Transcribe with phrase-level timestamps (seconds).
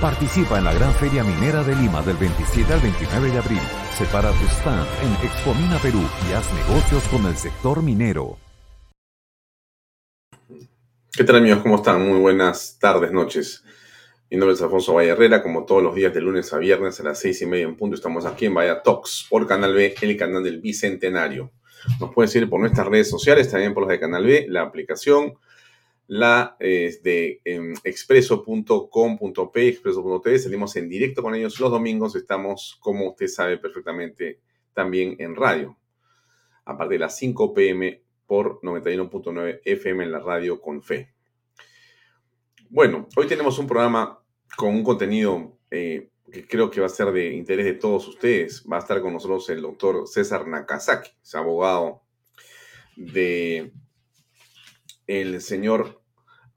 [0.00, 3.60] Participa en la Gran Feria Minera de Lima del 27 al 29 de abril.
[3.98, 8.38] Separa tu stand en Expomina Perú y haz negocios con el sector minero.
[11.12, 11.58] ¿Qué tal amigos?
[11.62, 12.08] ¿Cómo están?
[12.08, 13.62] Muy buenas tardes, noches.
[14.30, 17.18] Mi nombre es Alfonso Valle como todos los días de lunes a viernes a las
[17.18, 17.94] seis y media en punto.
[17.94, 21.52] Estamos aquí en Vaya Talks por Canal B, el canal del Bicentenario.
[22.00, 25.34] Nos pueden seguir por nuestras redes sociales, también por las de Canal B, la aplicación,
[26.10, 30.38] la es de em, expreso.com.p, expreso.tv.
[30.40, 32.16] Salimos en directo con ellos los domingos.
[32.16, 34.40] Estamos, como usted sabe perfectamente,
[34.74, 35.78] también en radio.
[36.64, 41.14] A partir de las 5 pm por 91.9 FM en la radio con fe.
[42.70, 44.18] Bueno, hoy tenemos un programa
[44.56, 48.64] con un contenido eh, que creo que va a ser de interés de todos ustedes.
[48.66, 52.02] Va a estar con nosotros el doctor César Nakazaki, es abogado
[52.96, 53.72] de
[55.06, 55.99] el señor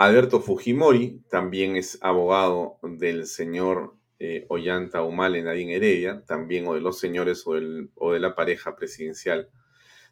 [0.04, 6.82] Alberto Fujimori, también es abogado del señor eh, Ollanta Humala Nadine Heredia, también o de
[6.82, 9.50] los señores o, de la pareja presidencial.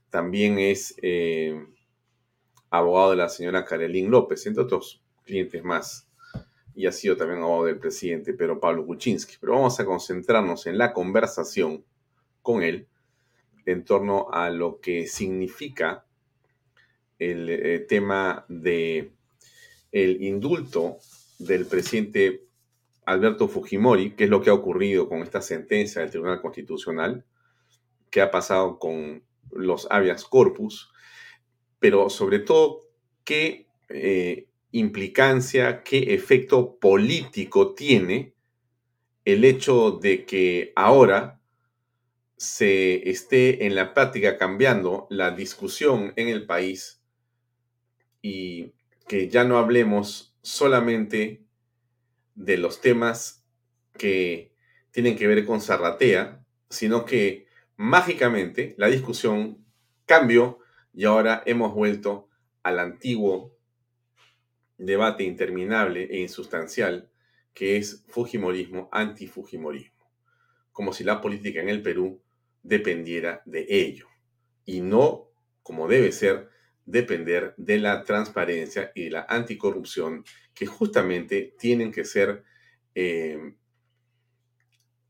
[0.09, 1.62] También es eh,
[2.69, 6.08] abogado de la señora Karelín López, entre otros clientes más
[6.73, 9.35] y ha sido también abogado del presidente Pedro Pablo Kuczynski.
[9.41, 11.84] Pero vamos a concentrarnos en la conversación
[12.41, 12.87] con él
[13.66, 16.05] en torno a lo que significa
[17.20, 19.11] el eh, tema de
[19.91, 20.97] el indulto
[21.40, 22.46] del presidente
[23.05, 27.26] Alberto Fujimori, qué es lo que ha ocurrido con esta sentencia del Tribunal Constitucional,
[28.09, 30.91] qué ha pasado con los habeas corpus,
[31.79, 32.88] pero sobre todo
[33.23, 38.34] qué eh, implicancia, qué efecto político tiene
[39.26, 41.41] el hecho de que ahora
[42.37, 47.03] se esté en la práctica cambiando la discusión en el país
[48.22, 48.73] y
[49.11, 51.43] que ya no hablemos solamente
[52.34, 53.46] de los temas
[53.97, 54.53] que
[54.91, 59.66] tienen que ver con Zarratea, sino que mágicamente la discusión
[60.05, 60.59] cambió
[60.93, 62.29] y ahora hemos vuelto
[62.63, 63.53] al antiguo
[64.78, 67.11] debate interminable e insustancial
[67.53, 70.09] que es Fujimorismo, anti-Fujimorismo,
[70.72, 72.23] como si la política en el Perú
[72.63, 74.08] dependiera de ello,
[74.63, 75.28] y no,
[75.63, 76.50] como debe ser,
[76.91, 80.23] depender de la transparencia y de la anticorrupción,
[80.53, 82.43] que justamente tienen que ser
[82.96, 83.53] eh,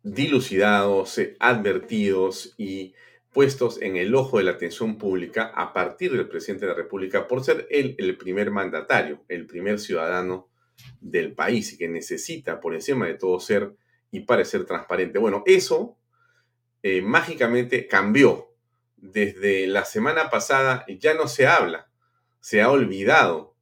[0.04, 2.94] dilucidados, eh, advertidos y
[3.33, 7.28] puestos en el ojo de la atención pública a partir del presidente de la República
[7.28, 10.50] por ser él el primer mandatario, el primer ciudadano
[11.00, 13.74] del país y que necesita por encima de todo ser
[14.12, 15.19] y parecer transparente.
[15.19, 15.98] Bueno, eso
[16.84, 18.50] eh, mágicamente cambió.
[19.01, 21.89] Desde la semana pasada ya no se habla,
[22.39, 23.56] se ha olvidado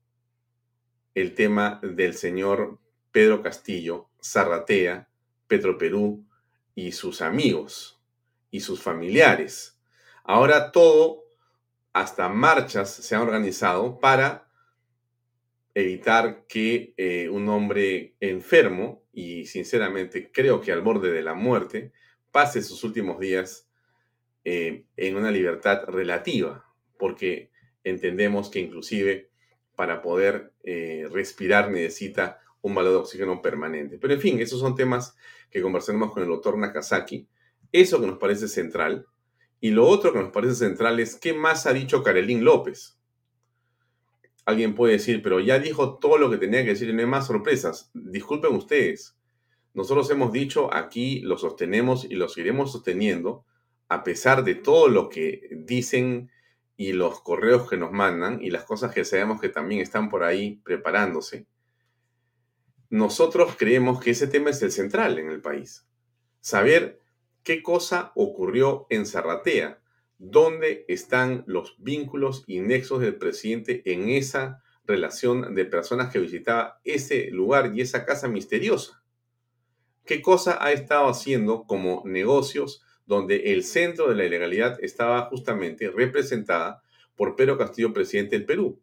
[1.15, 2.77] el tema del señor
[3.13, 5.07] Pedro Castillo, Zarratea,
[5.47, 6.25] Petroperú
[6.75, 8.01] y sus amigos
[8.51, 9.79] y sus familiares.
[10.25, 11.23] Ahora todo,
[11.93, 14.51] hasta marchas se han organizado para
[15.73, 21.93] evitar que eh, un hombre enfermo, y sinceramente creo que al borde de la muerte,
[22.29, 23.68] pase sus últimos días
[24.51, 26.65] eh, en una libertad relativa,
[26.97, 27.51] porque
[27.83, 29.29] entendemos que inclusive
[29.75, 33.99] para poder eh, respirar necesita un valor de oxígeno permanente.
[33.99, 35.15] Pero en fin, esos son temas
[35.51, 37.27] que conversaremos con el doctor Nakazaki
[37.71, 39.05] Eso que nos parece central.
[39.61, 42.97] Y lo otro que nos parece central es qué más ha dicho Carolín López.
[44.45, 47.05] Alguien puede decir, pero ya dijo todo lo que tenía que decir y no hay
[47.05, 47.91] más sorpresas.
[47.93, 49.15] Disculpen ustedes.
[49.75, 53.45] Nosotros hemos dicho aquí, lo sostenemos y lo seguiremos sosteniendo,
[53.89, 56.31] a pesar de todo lo que dicen
[56.77, 60.23] y los correos que nos mandan y las cosas que sabemos que también están por
[60.23, 61.47] ahí preparándose.
[62.89, 65.87] Nosotros creemos que ese tema es el central en el país.
[66.39, 67.01] Saber
[67.43, 69.81] qué cosa ocurrió en Zarratea,
[70.19, 76.79] dónde están los vínculos y nexos del presidente en esa relación de personas que visitaba
[76.83, 79.03] ese lugar y esa casa misteriosa.
[80.05, 85.89] ¿Qué cosa ha estado haciendo como negocios donde el centro de la ilegalidad estaba justamente
[85.89, 86.83] representada
[87.15, 88.79] por Pedro Castillo, presidente del Perú?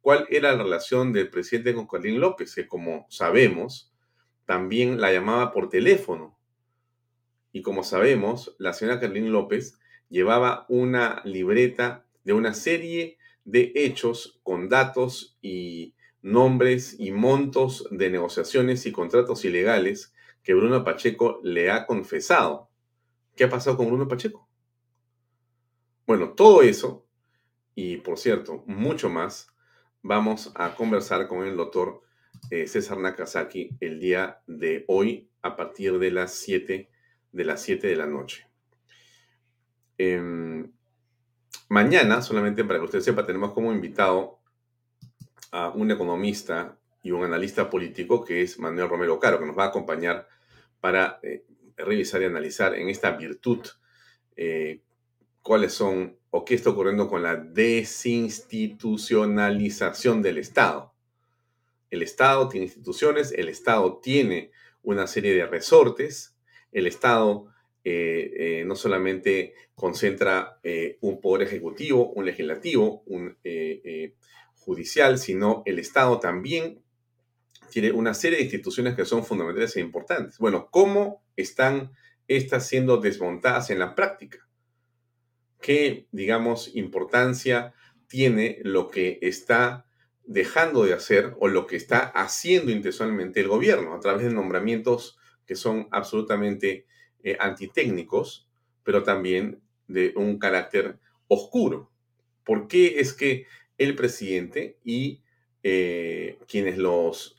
[0.00, 2.54] ¿Cuál era la relación del presidente con Carlín López?
[2.54, 3.92] Que como sabemos,
[4.44, 6.38] también la llamaba por teléfono.
[7.50, 14.38] Y como sabemos, la señora Carlín López llevaba una libreta de una serie de hechos
[14.44, 20.14] con datos y nombres y montos de negociaciones y contratos ilegales
[20.44, 22.70] que Bruno Pacheco le ha confesado.
[23.36, 24.48] ¿Qué ha pasado con Bruno Pacheco?
[26.06, 27.06] Bueno, todo eso,
[27.74, 29.54] y por cierto, mucho más,
[30.02, 32.02] vamos a conversar con el doctor
[32.50, 36.90] eh, César Nakazaki el día de hoy a partir de las 7
[37.32, 38.48] de las 7 de la noche.
[39.98, 40.72] Em,
[41.68, 44.38] mañana, solamente para que usted sepa, tenemos como invitado
[45.50, 49.64] a un economista y un analista político que es Manuel Romero Caro, que nos va
[49.64, 50.26] a acompañar
[50.80, 51.44] para eh,
[51.76, 53.60] revisar y analizar en esta virtud
[54.36, 54.80] eh,
[55.42, 60.92] cuáles son o qué está ocurriendo con la desinstitucionalización del Estado.
[61.90, 64.50] El Estado tiene instituciones, el Estado tiene
[64.82, 66.34] una serie de resortes,
[66.72, 67.46] el Estado
[67.84, 70.58] eh, eh, no solamente concentra
[71.00, 73.36] un poder ejecutivo, un legislativo, un
[74.54, 76.82] judicial, sino el Estado también
[77.70, 80.38] tiene una serie de instituciones que son fundamentales e importantes.
[80.38, 81.92] Bueno, ¿cómo están
[82.28, 84.48] estas siendo desmontadas en la práctica?
[85.60, 87.74] ¿Qué, digamos, importancia
[88.08, 89.86] tiene lo que está
[90.24, 95.18] dejando de hacer o lo que está haciendo intencionalmente el gobierno a través de nombramientos
[95.46, 96.86] que son absolutamente
[97.22, 98.48] eh, antitécnicos,
[98.82, 101.90] pero también de un carácter oscuro.
[102.44, 103.46] ¿Por qué es que
[103.78, 105.22] el presidente y
[105.62, 107.35] eh, quienes los,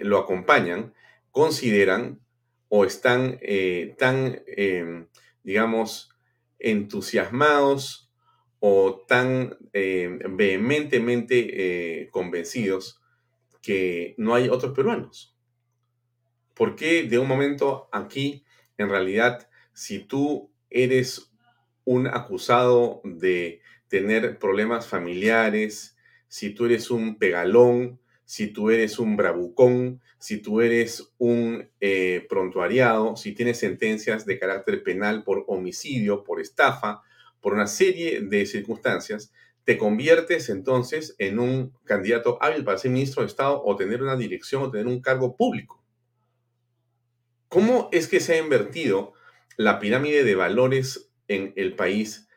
[0.00, 0.94] lo acompañan
[1.30, 2.20] consideran
[2.68, 3.38] o están
[3.98, 5.06] tan, em,
[5.42, 6.10] digamos,
[6.58, 8.10] entusiasmados
[8.60, 13.00] o tan em, vehementemente convencidos
[13.62, 15.36] que no hay otros peruanos?
[16.54, 18.44] ¿Por qué de un momento aquí
[18.78, 21.32] en realidad, si tú eres
[21.84, 25.96] un acusado de tener problemas familiares,
[26.28, 32.26] si tú eres un pegalón, si tú eres un bravucón, si tú eres un eh,
[32.28, 37.00] prontuariado, si tienes sentencias de carácter penal por homicidio, por estafa,
[37.40, 39.32] por una serie de circunstancias,
[39.64, 44.14] te conviertes entonces en un candidato hábil para ser ministro de Estado o tener una
[44.14, 45.82] dirección o tener un cargo público.
[47.48, 49.14] ¿Cómo es que se ha invertido
[49.56, 52.28] la pirámide de valores en el país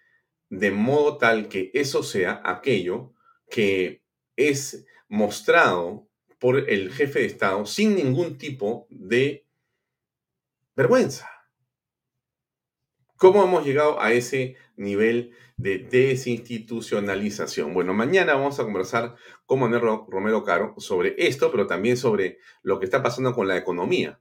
[0.49, 3.11] de modo tal que eso sea aquello
[3.49, 4.01] que
[4.37, 6.07] es mostrado
[6.39, 9.45] por el jefe de Estado sin ningún tipo de
[10.75, 11.29] vergüenza?
[13.17, 17.75] ¿Cómo hemos llegado a ese nivel de desinstitucionalización?
[17.75, 19.15] Bueno, mañana vamos a conversar
[19.45, 23.57] con Manuel Romero Caro sobre esto, pero también sobre lo que está pasando con la
[23.57, 24.19] economía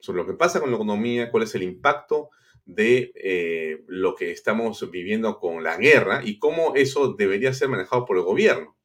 [0.00, 2.30] sobre lo que pasa con la economía, cuál es el impacto
[2.64, 8.04] de eh, lo que estamos viviendo con la guerra y cómo eso debería ser manejado
[8.04, 8.77] por el gobierno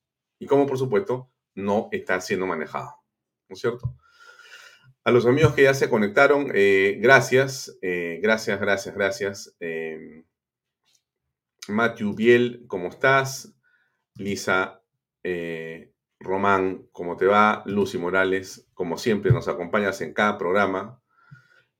[0.43, 2.95] y cómo, por supuesto, no está siendo manejado.
[3.47, 3.95] ¿No es cierto?
[5.05, 9.57] A los amigos que ya se conectaron, eh, gracias, eh, gracias, gracias, gracias.
[11.67, 13.55] Matthew Biel, ¿cómo estás?
[14.15, 14.81] Lisa
[16.19, 17.63] Román, ¿cómo te va?
[17.65, 21.01] Lucy Morales, como siempre, nos acompañas en cada programa.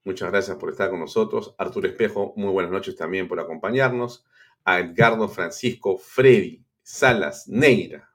[0.06, 1.56] Muchas gracias por estar con nosotros.
[1.58, 4.26] Arturo Espejo, muy buenas noches también por acompañarnos.
[4.66, 8.13] A Edgardo Francisco Freddy Salas Neira.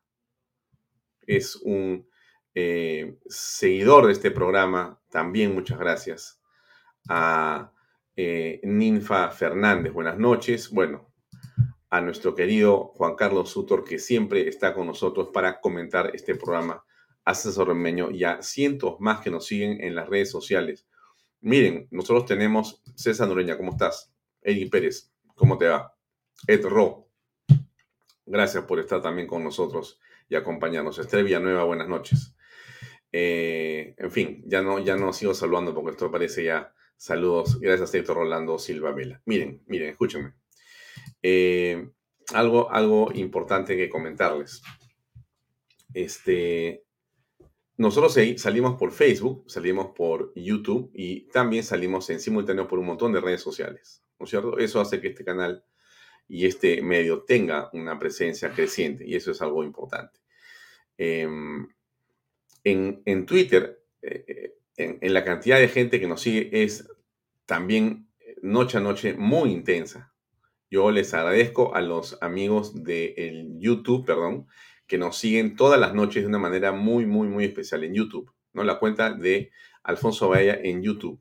[1.28, 2.08] Es un
[2.54, 5.00] eh, seguidor de este programa.
[5.10, 6.42] También muchas gracias.
[7.08, 7.72] A
[8.16, 10.70] eh, Ninfa Fernández, buenas noches.
[10.70, 11.12] Bueno,
[11.88, 16.84] a nuestro querido Juan Carlos Sutor, que siempre está con nosotros para comentar este programa.
[17.24, 20.88] A César Remeño y a cientos más que nos siguen en las redes sociales
[21.40, 24.12] Miren, nosotros tenemos César Nureña, ¿cómo estás?
[24.42, 25.94] Eddie Pérez, ¿cómo te va?
[26.48, 27.08] Ed Ro,
[28.26, 30.98] gracias por estar también con nosotros y acompañarnos.
[30.98, 32.34] Esther Villanueva, buenas noches.
[33.12, 37.58] Eh, en fin, ya no, ya no sigo saludando porque esto parece ya saludos.
[37.60, 39.22] Gracias, Héctor Rolando Silva Vela.
[39.24, 40.34] Miren, miren, escúchenme.
[41.22, 41.90] Eh,
[42.34, 44.62] algo, algo importante que comentarles.
[45.94, 46.84] Este,
[47.78, 53.12] nosotros salimos por Facebook, salimos por YouTube y también salimos en simultáneo por un montón
[53.12, 54.58] de redes sociales, ¿no es cierto?
[54.58, 55.64] Eso hace que este canal
[56.28, 60.20] y este medio tenga una presencia creciente y eso es algo importante.
[60.96, 61.68] Em,
[62.64, 66.86] en, Twitter, eh, en, en, la cantidad de gente que nos sigue es
[67.46, 68.08] también
[68.42, 70.12] noche a noche muy intensa.
[70.70, 74.46] Yo les agradezco a los amigos de YouTube, perdón,
[74.86, 78.30] que nos siguen todas las noches de una manera muy, muy, muy especial en YouTube.
[78.52, 78.64] ¿no?
[78.64, 79.50] La cuenta de
[79.82, 81.20] Alfonso Vaya en YouTube.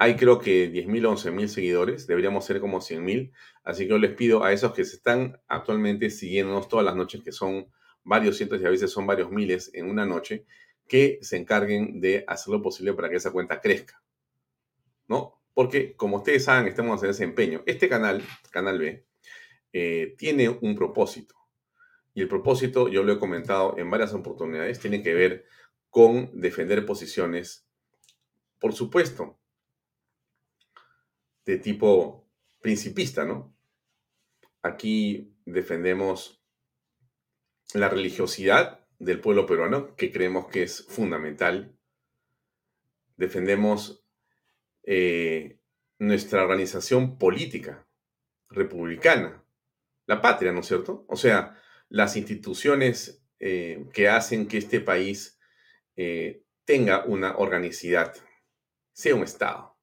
[0.00, 3.32] Hay creo que 10.000 o 11.000 seguidores, deberíamos ser como 100.000.
[3.64, 7.22] Así que yo les pido a esos que se están actualmente siguiéndonos todas las noches,
[7.24, 7.66] que son
[8.04, 10.46] varios cientos y a veces son varios miles en una noche,
[10.86, 14.00] que se encarguen de hacer lo posible para que esa cuenta crezca.
[15.08, 15.42] ¿No?
[15.52, 17.64] Porque, como ustedes saben, estamos en ese empeño.
[17.66, 19.04] Este canal, Canal B,
[19.72, 21.34] eh, tiene un propósito.
[22.14, 25.44] Y el propósito, yo lo he comentado en varias oportunidades, tiene que ver
[25.90, 27.66] con defender posiciones,
[28.60, 29.38] por supuesto,
[31.48, 32.28] de tipo
[32.60, 33.56] principista, ¿no?
[34.60, 36.44] Aquí defendemos
[37.72, 41.74] la religiosidad del pueblo peruano, que creemos que es fundamental.
[43.16, 44.04] Defendemos
[44.82, 45.58] eh,
[45.98, 47.88] nuestra organización política
[48.50, 49.42] republicana,
[50.04, 51.06] la patria, ¿no es cierto?
[51.08, 55.40] O sea, las instituciones eh, que hacen que este país
[55.96, 58.14] eh, tenga una organicidad,
[58.92, 59.78] sea un Estado,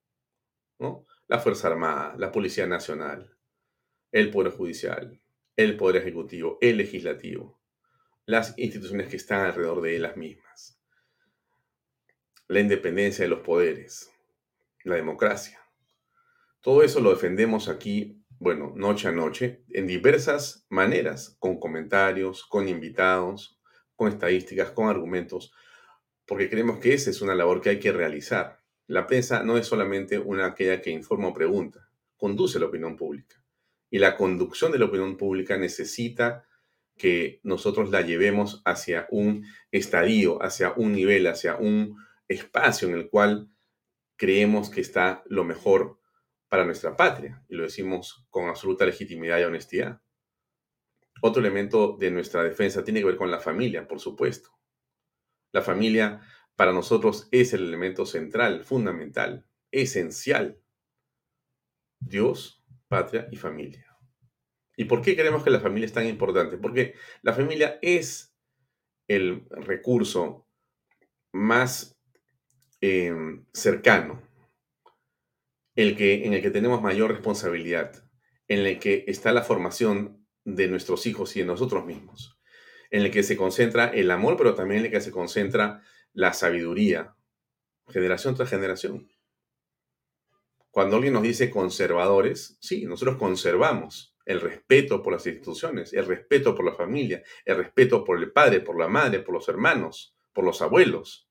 [0.78, 1.08] ¿no?
[1.28, 3.36] La Fuerza Armada, la Policía Nacional,
[4.12, 5.20] el Poder Judicial,
[5.56, 7.60] el Poder Ejecutivo, el Legislativo,
[8.26, 10.80] las instituciones que están alrededor de las mismas,
[12.48, 14.12] la independencia de los poderes,
[14.84, 15.60] la democracia.
[16.62, 22.68] Todo eso lo defendemos aquí, bueno, noche a noche, en diversas maneras, con comentarios, con
[22.68, 23.60] invitados,
[23.96, 25.54] con estadísticas, con argumentos,
[26.26, 28.65] porque creemos que esa es una labor que hay que realizar.
[28.88, 33.44] La prensa no es solamente una aquella que informa o pregunta, conduce la opinión pública.
[33.90, 36.46] Y la conducción de la opinión pública necesita
[36.98, 43.10] que nosotros la llevemos hacia un estadio, hacia un nivel, hacia un espacio en el
[43.10, 43.50] cual
[44.16, 46.00] creemos que está lo mejor
[46.48, 50.02] para nuestra patria, y lo decimos con absoluta legitimidad y honestidad.
[51.22, 54.52] Otro elemento de nuestra defensa tiene que ver con la familia, por supuesto.
[55.52, 56.22] La familia
[56.56, 60.60] para nosotros es el elemento central, fundamental, esencial.
[62.00, 63.98] Dios, patria y familia.
[64.78, 66.58] ¿Y por qué creemos que la familia es tan importante?
[66.58, 68.36] Porque la familia es
[69.08, 70.48] el recurso
[71.32, 71.96] más
[72.88, 74.22] Em, cercano,
[75.76, 78.08] el que, en el que tenemos mayor responsabilidad,
[78.48, 82.40] en el que está la formación de nuestros hijos y de nosotros mismos,
[82.92, 85.82] en el que se concentra el amor, pero también en el que se concentra
[86.16, 87.16] la sabiduría,
[87.88, 89.08] generación tras generación.
[90.72, 96.56] Cuando alguien nos dice conservadores, sí, nosotros conservamos el respeto por las instituciones, el respeto
[96.56, 100.44] por la familia, el respeto por el padre, por la madre, por los hermanos, por
[100.44, 101.26] los abuelos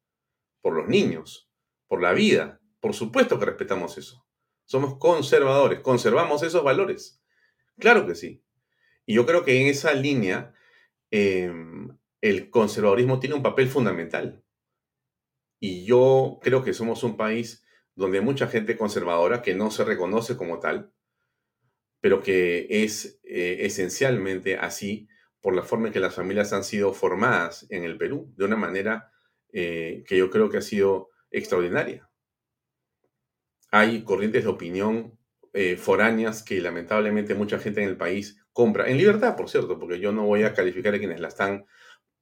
[0.64, 1.50] por los niños,
[1.86, 2.58] por la vida.
[2.80, 4.26] Por supuesto que respetamos eso.
[4.64, 7.22] Somos conservadores, conservamos esos valores.
[7.78, 8.42] Claro que sí.
[9.04, 10.54] Y yo creo que en esa línea
[11.10, 14.42] em, el conservadurismo tiene un papel fundamental.
[15.66, 19.82] Y yo creo que somos un país donde hay mucha gente conservadora que no se
[19.82, 20.92] reconoce como tal,
[22.02, 25.08] pero que es eh, esencialmente así
[25.40, 28.56] por la forma en que las familias han sido formadas en el Perú, de una
[28.56, 29.10] manera
[29.54, 32.10] eh, que yo creo que ha sido extraordinaria.
[33.70, 35.18] Hay corrientes de opinión
[35.54, 39.98] eh, foráneas que lamentablemente mucha gente en el país compra, en libertad, por cierto, porque
[39.98, 41.64] yo no voy a calificar a quienes la están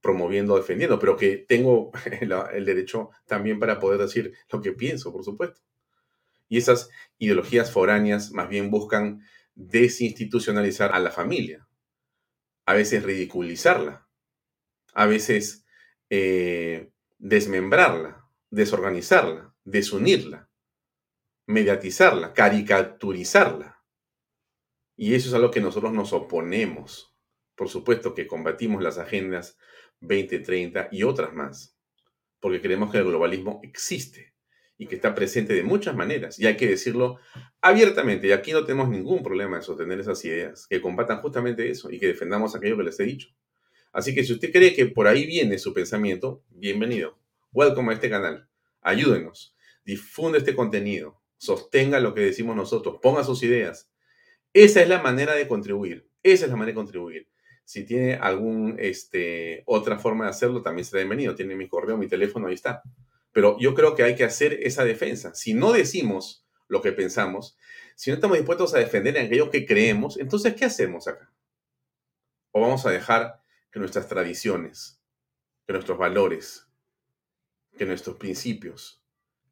[0.03, 1.93] promoviendo, defendiendo, pero que tengo
[2.53, 5.61] el derecho también para poder decir lo que pienso, por supuesto.
[6.49, 9.23] Y esas ideologías foráneas más bien buscan
[9.55, 11.67] desinstitucionalizar a la familia,
[12.67, 14.07] a veces ridiculizarla,
[14.93, 15.65] a veces
[16.11, 20.51] eh, desmembrarla, desorganizarla, desunirla,
[21.47, 23.83] mediatizarla, caricaturizarla.
[24.97, 27.15] Y eso es a lo que nosotros nos oponemos.
[27.55, 29.59] Por supuesto que combatimos las agendas
[30.03, 31.77] 2030 y otras más,
[32.41, 34.35] porque creemos que el globalismo existe
[34.77, 36.39] y que está presente de muchas maneras.
[36.39, 37.19] Y hay que decirlo
[37.61, 38.27] abiertamente.
[38.27, 41.99] Y aquí no tenemos ningún problema en sostener esas ideas, que combatan justamente eso y
[41.99, 43.29] que defendamos aquello que les he dicho.
[43.93, 47.19] Así que si usted cree que por ahí viene su pensamiento, bienvenido.
[47.53, 48.49] Welcome a este canal.
[48.81, 49.55] Ayúdenos.
[49.85, 51.21] Difunde este contenido.
[51.37, 52.97] Sostenga lo que decimos nosotros.
[53.03, 53.91] Ponga sus ideas.
[54.55, 56.09] Esa es la manera de contribuir.
[56.23, 57.29] Esa es la manera de contribuir.
[57.73, 61.35] Si tiene alguna este, otra forma de hacerlo, también será bienvenido.
[61.35, 62.83] Tiene mi correo, mi teléfono, ahí está.
[63.33, 65.35] Pero yo creo que hay que hacer esa defensa.
[65.35, 67.57] Si no decimos lo que pensamos,
[67.97, 71.33] si no estamos dispuestos a defender en aquello que creemos, entonces, ¿qué hacemos acá?
[72.51, 75.01] ¿O vamos a dejar que nuestras tradiciones,
[75.67, 76.69] que nuestros valores,
[77.79, 79.03] que nuestros principios,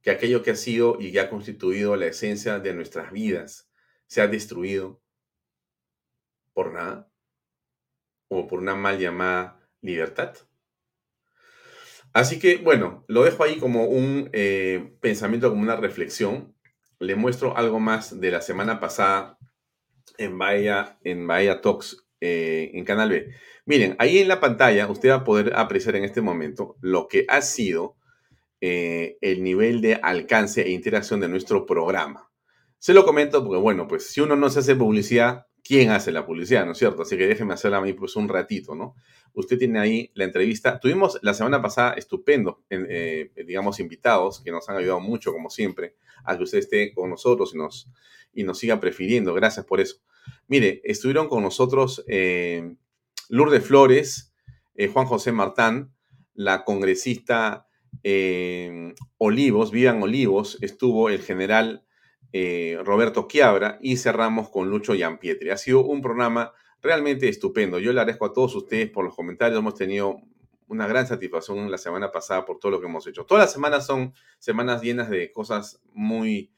[0.03, 3.71] que aquello que ha sido y que ha constituido la esencia de nuestras vidas
[4.07, 5.01] sea destruido
[6.53, 7.10] por nada?
[8.33, 10.35] ¿O por una mal llamada libertad?
[12.13, 16.55] Así que, bueno, lo dejo ahí como un eh, pensamiento, como una reflexión.
[17.01, 19.37] Le muestro algo más de la semana pasada
[20.17, 23.35] en Bahía, en Bahía Talks, eh, en Canal B.
[23.67, 27.27] Miren, ahí en la pantalla usted va a poder apreciar en este momento lo que
[27.29, 27.97] ha sido
[28.61, 32.31] eh, el nivel de alcance e interacción de nuestro programa.
[32.79, 36.27] Se lo comento porque, bueno, pues si uno no se hace publicidad, quién hace la
[36.27, 37.03] publicidad, ¿no es cierto?
[37.03, 38.95] Así que déjeme hacerla a mí pues un ratito, ¿no?
[39.33, 40.81] Usted tiene ahí la entrevista.
[40.81, 45.95] Tuvimos la semana pasada estupendo, eh, digamos, invitados que nos han ayudado mucho, como siempre,
[46.25, 47.89] a que usted esté con nosotros y nos,
[48.33, 49.33] y nos siga prefiriendo.
[49.35, 49.97] Gracias por eso.
[50.49, 52.75] Mire, estuvieron con nosotros eh,
[53.29, 54.35] Lourdes Flores,
[54.75, 55.95] eh, Juan José Martán,
[56.35, 57.67] la congresista
[59.19, 61.85] Olivos, Vivian Olivos, estuvo el general
[62.33, 65.51] eh, Roberto Quiabra y cerramos con Lucho Yampietri.
[65.51, 67.79] Ha sido un programa realmente estupendo.
[67.79, 69.59] Yo le agradezco a todos ustedes por los comentarios.
[69.59, 70.21] Hemos tenido
[70.69, 73.27] una gran satisfacción la semana pasada por todo lo que hemos hecho.
[73.27, 76.53] Todas las semanas son semanas llenas de cosas muy,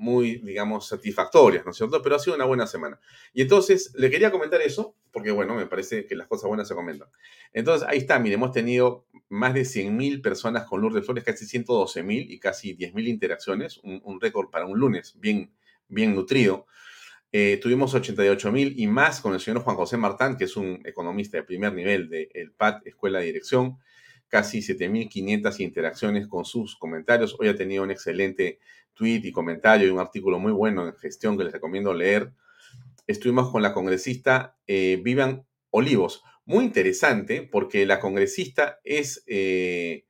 [0.00, 2.00] muy, digamos, satisfactorias, ¿no es cierto?
[2.00, 2.98] Pero ha sido una buena semana.
[3.34, 6.74] Y entonces le quería comentar eso, porque bueno, me parece que las cosas buenas se
[6.74, 7.08] comentan.
[7.52, 12.26] Entonces ahí está, mire, hemos tenido más de 100.000 personas con Lourdes Flores, casi 112.000
[12.30, 15.52] y casi 10.000 interacciones, un, récord para un lunes bien,
[15.88, 16.66] bien nutrido.
[17.30, 21.36] Eh, tuvimos 88.000 y más con el señor Juan José Martán, que es un economista
[21.36, 23.76] de primer nivel del PAT, Escuela de Dirección
[24.30, 27.36] casi 7.500 interacciones con sus comentarios.
[27.38, 28.60] Hoy ha tenido un excelente
[28.94, 32.32] tweet y comentario y un artículo muy bueno en gestión que les recomiendo leer.
[33.06, 36.22] Estuvimos con la congresista eh, Vivian Olivos.
[36.46, 40.06] Muy interesante porque la congresista es, eh,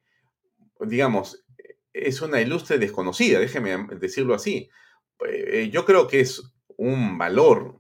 [0.81, 1.45] digamos,
[1.93, 4.69] es una ilustre desconocida, déjeme decirlo así.
[5.27, 6.43] Eh, yo creo que es
[6.77, 7.80] un valor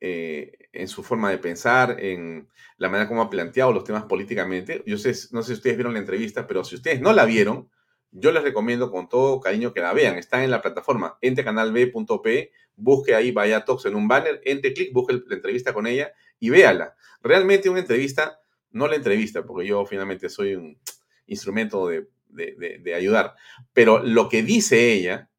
[0.00, 4.82] en su forma de pensar, en la manera como ha planteado los temas políticamente.
[4.86, 7.70] Yo no sé si ustedes vieron la entrevista, pero si ustedes no la vieron,
[8.10, 10.18] yo les recomiendo con todo cariño que la vean.
[10.18, 15.14] Está en la plataforma entrecanalb.p, busque ahí Vaya Talks en un banner, entre clic, busque
[15.26, 16.94] la entrevista con ella y véala.
[17.22, 18.40] Realmente una entrevista,
[18.70, 20.78] no la entrevista, porque yo finalmente soy un
[21.26, 23.34] instrumento de ayudar,
[23.72, 25.30] pero lo que dice ella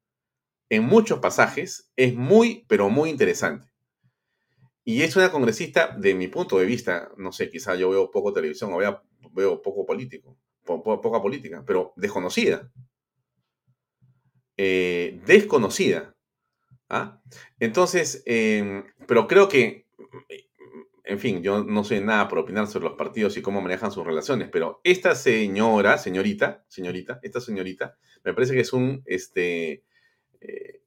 [0.70, 3.68] en muchos pasajes es muy, pero muy interesante.
[4.84, 8.34] Y es una congresista, de mi punto de vista, no sé, quizá yo veo poco
[8.34, 12.70] televisión o veo, poco político, poca política, pero desconocida.
[14.58, 16.14] Eh, desconocida.
[16.90, 17.20] ¿ah?
[17.58, 19.86] Entonces, em, pero creo que,
[21.04, 24.06] en fin, yo no soy nada por opinar sobre los partidos y cómo manejan sus
[24.06, 29.84] relaciones, pero esta señora, señorita, señorita, esta señorita, me parece que es un, este,
[30.40, 30.82] eh,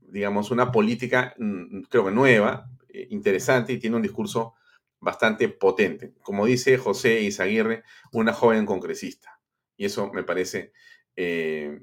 [0.00, 4.54] digamos, una política, mm, creo que nueva, eh, interesante y tiene un discurso
[5.00, 6.14] bastante potente.
[6.22, 9.40] Como dice José Izaguirre, una joven congresista.
[9.76, 10.72] Y eso me parece
[11.16, 11.80] eh,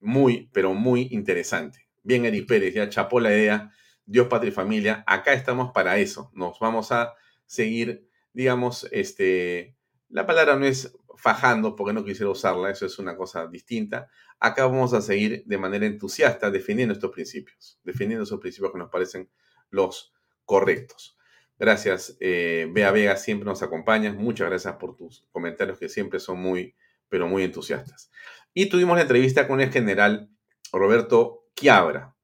[0.00, 1.88] muy, pero muy interesante.
[2.02, 3.72] Bien, Eric Pérez, ya chapó la idea.
[4.04, 5.04] Dios, patria y familia.
[5.06, 6.30] Acá estamos para eso.
[6.34, 7.14] Nos vamos a
[7.46, 9.76] seguir, digamos, este,
[10.08, 14.08] la palabra no es fajando porque no quisiera usarla, eso es una cosa distinta.
[14.38, 18.90] Acá vamos a seguir de manera entusiasta defendiendo estos principios, defendiendo esos principios que nos
[18.90, 19.30] parecen
[19.70, 20.14] los
[20.50, 21.16] correctos.
[21.60, 24.16] Gracias, eh, Bea Vega, siempre nos acompañas.
[24.16, 26.74] Muchas gracias por tus comentarios que siempre son muy,
[27.08, 28.10] pero muy entusiastas.
[28.52, 30.28] Y tuvimos la entrevista con el general
[30.72, 32.16] Roberto Quiabra,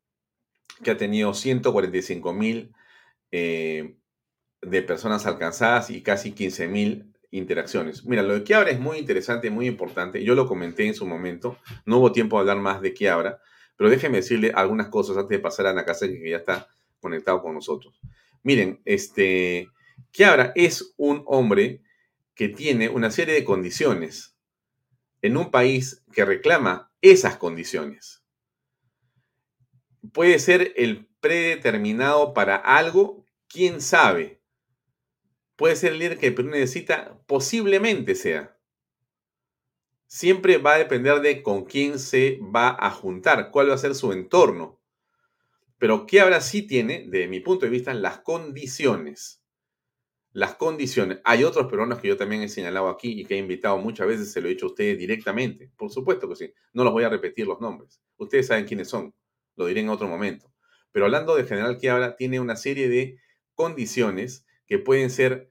[0.82, 2.72] que ha tenido 145 mil
[3.30, 3.96] eh,
[4.60, 8.04] de personas alcanzadas y casi 15 mil interacciones.
[8.06, 10.24] Mira, lo de Quiabra es muy interesante, muy importante.
[10.24, 11.58] Yo lo comenté en su momento.
[11.84, 13.38] No hubo tiempo de hablar más de Quiabra,
[13.76, 16.68] pero déjeme decirle algunas cosas antes de pasar a Ana Casa, que ya está
[17.06, 18.00] conectado con nosotros.
[18.42, 19.68] Miren, este,
[20.10, 21.82] Kiara es un hombre
[22.34, 24.36] que tiene una serie de condiciones
[25.22, 28.24] en un país que reclama esas condiciones.
[30.12, 34.40] Puede ser el predeterminado para algo, quién sabe.
[35.54, 38.58] Puede ser el líder que necesita, posiblemente sea.
[40.08, 43.94] Siempre va a depender de con quién se va a juntar, cuál va a ser
[43.94, 44.80] su entorno.
[45.78, 49.42] Pero ¿qué sí tiene, desde mi punto de vista, las condiciones?
[50.32, 51.20] Las condiciones.
[51.24, 54.32] Hay otros peruanos que yo también he señalado aquí y que he invitado muchas veces,
[54.32, 55.70] se lo he dicho a ustedes directamente.
[55.76, 56.52] Por supuesto que sí.
[56.72, 58.00] No los voy a repetir los nombres.
[58.16, 59.14] Ustedes saben quiénes son.
[59.54, 60.52] Lo diré en otro momento.
[60.92, 63.18] Pero hablando de General Quiabra, tiene una serie de
[63.54, 65.50] condiciones que pueden ser,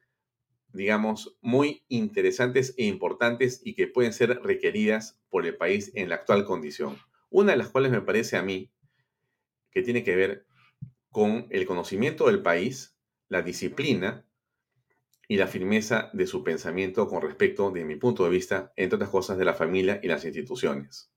[0.73, 6.15] digamos, muy interesantes e importantes y que pueden ser requeridas por el país en la
[6.15, 6.97] actual condición.
[7.29, 8.71] Una de las cuales me parece a mí
[9.75, 10.47] que tiene que ver
[11.11, 14.25] con el conocimiento del país, la disciplina
[15.27, 19.09] y la firmeza de su pensamiento con respecto, de mi punto de vista, entre otras
[19.09, 21.11] cosas, de la familia y las instituciones.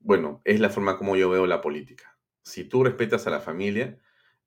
[0.00, 2.18] Bueno, es la forma como yo veo la política.
[2.42, 3.98] Si tú respetas a la familia,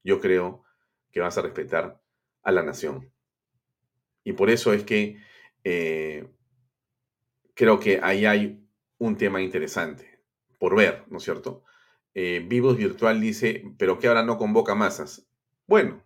[0.04, 0.64] yo creo
[1.12, 2.02] que vas a respetar
[2.42, 3.14] a la nación.
[4.24, 5.22] Y por eso es que
[5.64, 6.28] eh,
[7.54, 10.20] creo que ahí hay un tema interesante
[10.58, 11.64] por ver, ¿no es cierto?
[12.20, 15.30] Eh, Vivos Virtual dice, pero que ahora no convoca masas.
[15.68, 16.04] Bueno,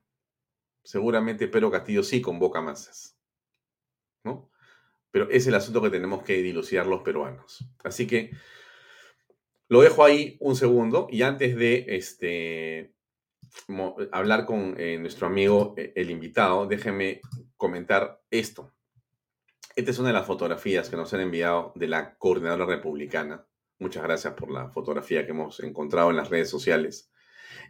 [0.84, 3.17] seguramente Pedro Castillo sí convoca masas.
[4.26, 4.52] ¿no?
[5.12, 7.65] Pero es el asunto que tenemos que dilucidar los peruanos.
[7.82, 8.32] Así que
[9.69, 12.93] lo dejo ahí un segundo y antes de este,
[14.12, 17.21] hablar con eh, nuestro amigo, eh, el invitado, déjenme
[17.56, 18.74] comentar esto.
[19.78, 23.47] Esta es una de las fotografías que nos han enviado de la coordinadora republicana
[23.81, 27.11] Muchas gracias por la fotografía que hemos encontrado en las redes sociales.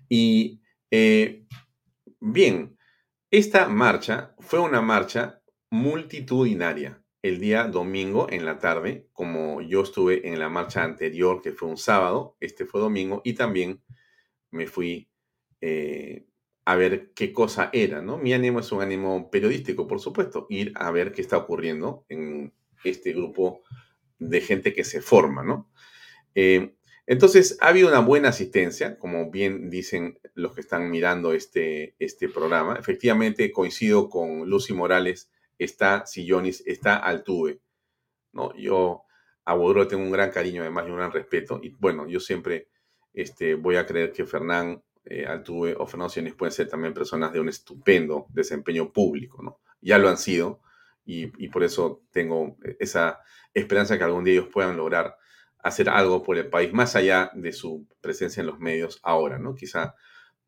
[0.09, 0.59] Y
[0.91, 1.45] eh,
[2.19, 2.77] bien,
[3.31, 7.01] esta marcha fue una marcha multitudinaria.
[7.21, 11.69] El día domingo en la tarde, como yo estuve en la marcha anterior, que fue
[11.69, 13.81] un sábado, este fue domingo, y también
[14.49, 15.09] me fui
[15.61, 16.25] eh,
[16.65, 18.17] a ver qué cosa era, ¿no?
[18.17, 22.53] Mi ánimo es un ánimo periodístico, por supuesto, ir a ver qué está ocurriendo en
[22.83, 23.61] este grupo
[24.19, 25.71] de gente que se forma, ¿no?
[26.35, 26.75] Eh,
[27.07, 32.29] entonces, ha habido una buena asistencia, como bien dicen los que están mirando este, este
[32.29, 32.77] programa.
[32.79, 37.59] Efectivamente, coincido con Lucy Morales, está Sillonis, está Altuve.
[38.31, 38.55] ¿no?
[38.55, 39.03] Yo
[39.45, 41.59] a Bodro tengo un gran cariño, además, y un gran respeto.
[41.61, 42.69] Y bueno, yo siempre
[43.13, 47.33] este, voy a creer que Fernán eh, Altuve o Fernando Sillonis pueden ser también personas
[47.33, 49.41] de un estupendo desempeño público.
[49.43, 49.59] ¿no?
[49.81, 50.61] Ya lo han sido
[51.03, 53.19] y, y por eso tengo esa
[53.53, 55.17] esperanza que algún día ellos puedan lograr
[55.63, 59.55] hacer algo por el país, más allá de su presencia en los medios ahora, ¿no?
[59.55, 59.95] Quizá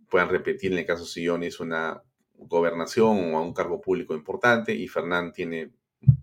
[0.10, 2.02] puedan repetir en el caso de Sillones una
[2.36, 5.72] gobernación o un cargo público importante y Fernán tiene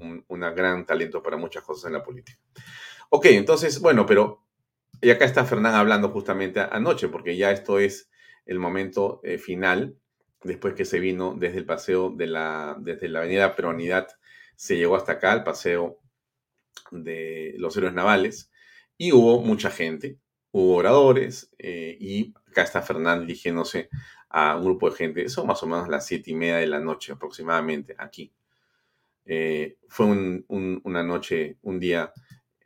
[0.00, 2.38] un gran talento para muchas cosas en la política.
[3.10, 4.44] Ok, entonces, bueno, pero
[5.02, 8.10] y acá está Fernán hablando justamente anoche, porque ya esto es
[8.44, 9.96] el momento eh, final,
[10.42, 14.08] después que se vino desde el paseo de la, desde la avenida Peronidad,
[14.56, 15.98] se llegó hasta acá, el paseo
[16.90, 18.49] de los héroes navales,
[19.00, 20.18] y hubo mucha gente,
[20.50, 23.88] hubo oradores, eh, y acá está Fernán dirigiéndose
[24.28, 26.80] a un grupo de gente, son más o menos las siete y media de la
[26.80, 28.30] noche aproximadamente aquí.
[29.24, 32.12] Eh, fue una noche, un día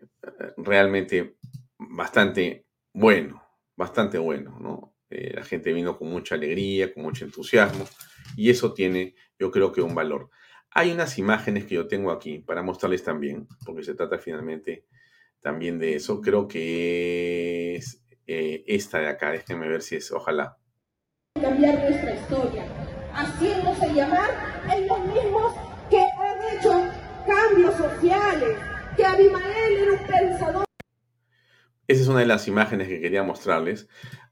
[0.00, 1.36] eh, realmente
[1.78, 3.40] bastante bueno,
[3.76, 4.96] bastante bueno, ¿no?
[5.08, 7.84] la gente vino con mucha alegría, con mucho entusiasmo,
[8.36, 10.30] y eso tiene, yo creo que un valor.
[10.70, 14.84] Hay unas imágenes que yo tengo aquí para mostrarles también, porque se trata finalmente
[15.44, 16.22] también de eso.
[16.22, 19.30] Creo que es eh, esta de acá.
[19.30, 20.56] Déjenme ver si es, ojalá.
[21.40, 22.66] Cambiar nuestra historia,
[23.12, 24.30] haciéndose llamar
[24.74, 25.54] en los mismos
[25.90, 26.88] que han hecho
[27.26, 28.56] cambios sociales,
[28.96, 30.64] que Abimael era un pensador.
[31.86, 33.88] Esa es una de las imágenes que quería mostrarles.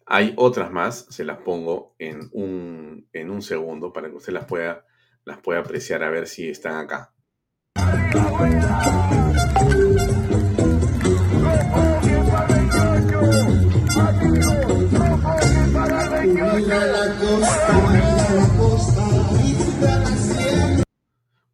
[0.07, 4.47] Hay otras más, se las pongo en un, en un segundo para que usted las
[4.47, 4.87] pueda,
[5.25, 7.13] las pueda apreciar a ver si están acá.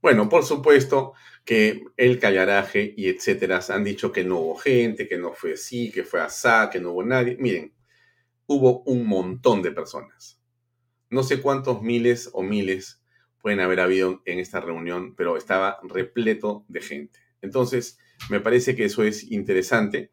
[0.08, 1.12] Bueno, por supuesto
[1.44, 5.92] que el callaraje y etcétera han dicho que no hubo gente, que no fue así,
[5.92, 7.36] que fue asá, que no hubo nadie.
[7.38, 7.74] Miren,
[8.46, 10.40] hubo un montón de personas.
[11.10, 13.02] No sé cuántos miles o miles
[13.42, 17.20] pueden haber habido en esta reunión, pero estaba repleto de gente.
[17.42, 17.98] Entonces,
[18.30, 20.10] me parece que eso es interesante.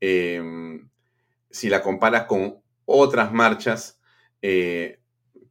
[0.00, 0.88] Em,
[1.50, 4.00] si la comparas con otras marchas,
[4.40, 5.00] eh,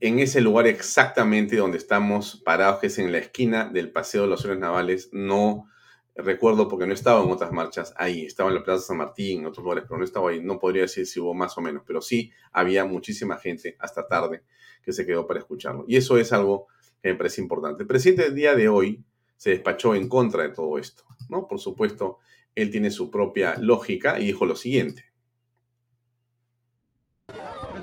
[0.08, 4.28] en ese lugar exactamente donde estamos parados, que es en la esquina del Paseo de
[4.28, 5.68] los Héroes Navales, no
[6.16, 9.46] Recuerdo porque no estaba en otras marchas ahí, estaba en la Plaza San Martín, en
[9.48, 10.42] otros lugares, pero no estaba ahí.
[10.42, 14.44] No podría decir si hubo más o menos, pero sí había muchísima gente hasta tarde
[14.84, 15.86] que se quedó para escucharlo.
[15.88, 16.68] Y eso es algo
[17.02, 17.82] que me parece importante.
[17.82, 19.04] El presidente del día de hoy
[19.38, 21.48] se despachó en contra de todo esto, ¿no?
[21.48, 22.20] Por supuesto,
[22.54, 25.06] él tiene su propia lógica y dijo lo siguiente.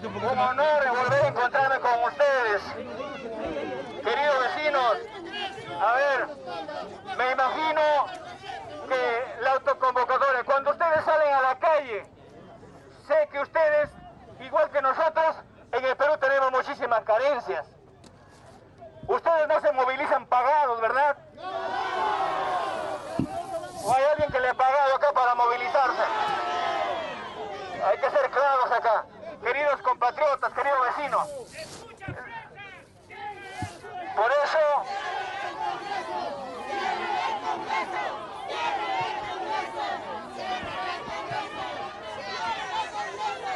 [0.03, 1.89] Un honor volver a encontrarme con
[4.03, 4.96] queridos vecinos.
[5.81, 6.29] A ver,
[7.16, 7.81] me imagino
[8.88, 12.07] que la autoconvocatoria, cuando ustedes salen a la calle,
[13.07, 13.90] sé que ustedes,
[14.40, 15.37] igual que nosotros,
[15.73, 17.66] en el Perú tenemos muchísimas carencias.
[19.07, 21.16] Ustedes no se movilizan pagados, ¿verdad?
[23.83, 26.03] ¿O hay alguien que le ha pagado acá para movilizarse?
[27.85, 29.05] Hay que ser claros acá.
[29.42, 31.89] Queridos compatriotas, queridos vecinos.
[34.16, 34.59] Por eso...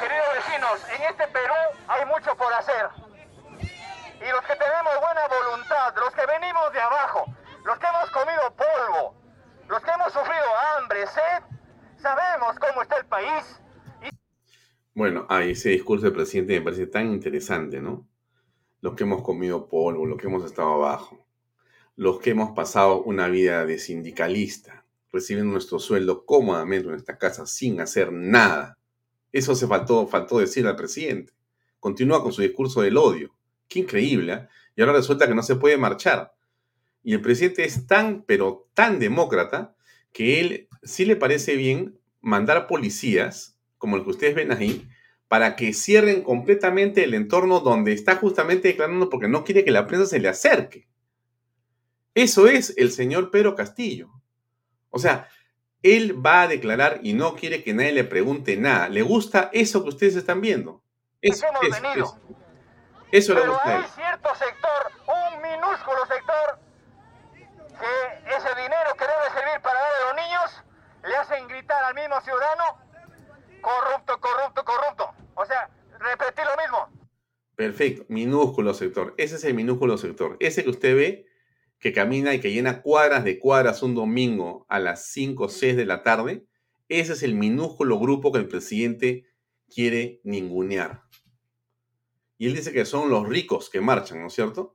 [0.00, 1.54] Queridos vecinos, en este Perú
[1.88, 2.88] hay mucho por hacer.
[3.60, 7.26] Y los que tenemos buena voluntad, los que venimos de abajo,
[7.64, 9.14] los que hemos comido polvo,
[9.68, 10.44] los que hemos sufrido
[10.76, 11.42] hambre, sed,
[11.98, 13.60] sabemos cómo está el país.
[14.94, 18.06] Bueno, ahí ese discurso del presidente me parece tan interesante, ¿no?
[18.84, 21.26] Los que hemos comido polvo, los que hemos estado abajo,
[21.96, 27.46] los que hemos pasado una vida de sindicalista, recibiendo nuestro sueldo cómodamente en esta casa
[27.46, 28.76] sin hacer nada.
[29.32, 31.32] Eso se faltó, faltó decir al presidente.
[31.80, 33.34] Continúa con su discurso del odio.
[33.68, 34.34] Qué increíble.
[34.34, 34.48] ¿eh?
[34.76, 36.34] Y ahora resulta que no se puede marchar.
[37.02, 39.74] Y el presidente es tan, pero tan demócrata,
[40.12, 44.86] que él sí le parece bien mandar policías, como el que ustedes ven ahí,
[45.28, 49.86] para que cierren completamente el entorno donde está justamente declarando porque no quiere que la
[49.86, 50.86] prensa se le acerque.
[52.14, 54.10] Eso es el señor Pedro Castillo.
[54.90, 55.28] O sea,
[55.82, 58.88] él va a declarar y no quiere que nadie le pregunte nada.
[58.88, 60.82] Le gusta eso que ustedes están viendo.
[61.20, 62.20] Eso, eso, eso.
[63.10, 63.84] Eso le gusta a él.
[63.94, 66.58] cierto sector, un minúsculo sector,
[67.78, 70.64] que ese dinero que debe servir para dar a los niños,
[71.04, 72.64] le hacen gritar al mismo ciudadano,
[73.60, 75.03] corrupto, corrupto, corrupto.
[75.34, 77.08] O sea, repetir lo mismo.
[77.56, 79.14] Perfecto, minúsculo sector.
[79.16, 80.36] Ese es el minúsculo sector.
[80.40, 81.26] Ese que usted ve
[81.78, 85.76] que camina y que llena cuadras de cuadras un domingo a las 5 o 6
[85.76, 86.46] de la tarde,
[86.88, 89.26] ese es el minúsculo grupo que el presidente
[89.68, 91.02] quiere ningunear.
[92.38, 94.74] Y él dice que son los ricos que marchan, ¿no es cierto?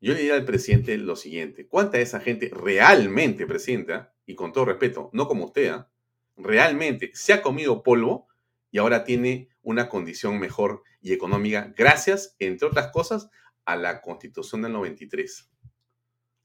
[0.00, 4.12] Yo le diría al presidente lo siguiente, ¿cuánta de esa gente realmente, presidente, ah?
[4.26, 5.90] y con todo respeto, no como usted, ah,
[6.36, 8.28] realmente se ha comido polvo
[8.70, 13.28] y ahora tiene una condición mejor y económica gracias, entre otras cosas,
[13.66, 15.50] a la constitución del 93?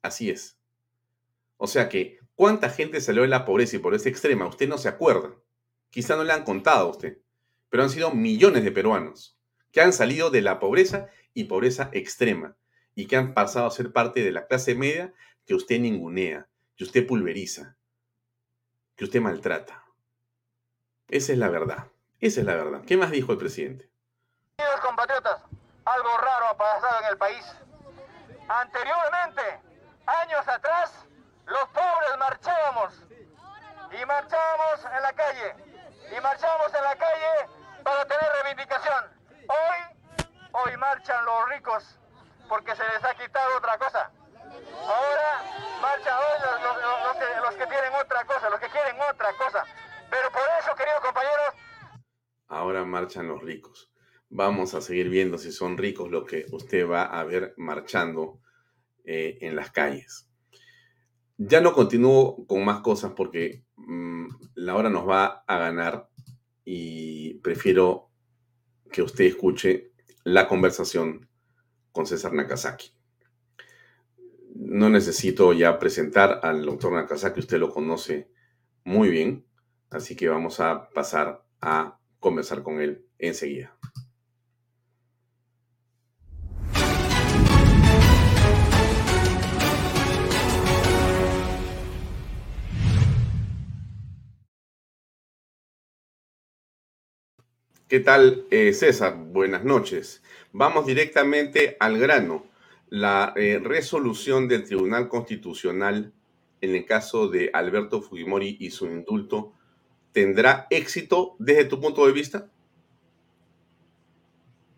[0.01, 0.59] Así es.
[1.55, 4.45] O sea que, ¿cuánta gente salió de la pobreza y pobreza extrema?
[4.45, 5.33] Usted no se acuerda.
[5.89, 7.19] Quizá no le han contado a usted,
[7.69, 9.39] pero han sido millones de peruanos
[9.71, 12.57] que han salido de la pobreza y pobreza extrema
[12.93, 15.13] y que han pasado a ser parte de la clase media
[15.45, 17.77] que usted ningunea, que usted pulveriza,
[18.97, 19.85] que usted maltrata.
[21.07, 21.92] Esa es la verdad.
[22.23, 22.79] Esa es la verdad.
[22.87, 23.89] ¿Qué más dijo el presidente?
[24.57, 25.41] Queridos compatriotas,
[25.83, 27.45] algo raro ha pasado en el país.
[28.47, 29.59] Anteriormente,
[30.05, 30.93] años atrás,
[31.45, 32.93] los pobres marchábamos.
[33.91, 35.55] Y marchábamos en la calle.
[36.15, 37.49] Y marchábamos en la calle
[37.83, 39.03] para tener reivindicación.
[39.49, 41.99] Hoy, hoy marchan los ricos
[42.47, 44.09] porque se les ha quitado otra cosa.
[44.87, 45.41] Ahora
[45.81, 49.33] marchan hoy los, los- los- que, los que tienen otra cosa, los que quieren otra
[49.33, 49.65] cosa.
[50.09, 51.53] Pero por eso, queridos compañeros,
[52.53, 53.91] Ahora marchan los ricos.
[54.29, 58.41] Vamos a seguir viendo si son ricos lo que usted va a ver marchando
[59.05, 60.29] eh, en las calles.
[61.37, 66.09] Ya no continúo con más cosas porque mm, la hora nos va a ganar
[66.63, 68.11] y prefiero
[68.91, 69.91] que usted escuche
[70.23, 71.27] la conversación
[71.91, 72.93] con César Nakazaki.
[74.53, 78.29] No necesito ya presentar al doctor Nakazaki, usted lo conoce
[78.83, 79.47] muy bien,
[79.89, 83.77] así que vamos a pasar a conversar con él enseguida.
[97.87, 99.15] ¿Qué tal, eh, César?
[99.15, 100.23] Buenas noches.
[100.51, 102.45] Vamos directamente al grano.
[102.89, 106.13] La eh, resolución del Tribunal Constitucional
[106.61, 109.53] en el caso de Alberto Fujimori y su indulto
[110.13, 112.47] tendrá éxito desde tu punto de vista?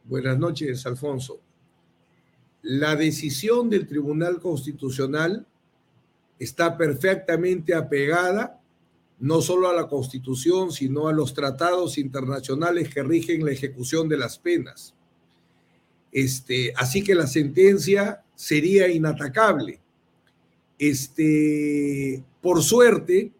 [0.05, 1.39] Buenas noches, Alfonso.
[2.61, 5.45] La decisión del Tribunal Constitucional
[6.39, 8.59] está perfectamente apegada
[9.19, 14.17] no solo a la Constitución, sino a los tratados internacionales que rigen la ejecución de
[14.17, 14.93] las penas.
[16.11, 19.79] Este, así que la sentencia sería inatacable.
[20.77, 23.31] Este, por suerte,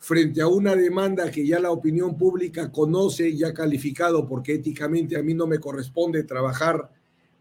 [0.00, 5.16] frente a una demanda que ya la opinión pública conoce y ha calificado, porque éticamente
[5.16, 6.90] a mí no me corresponde trabajar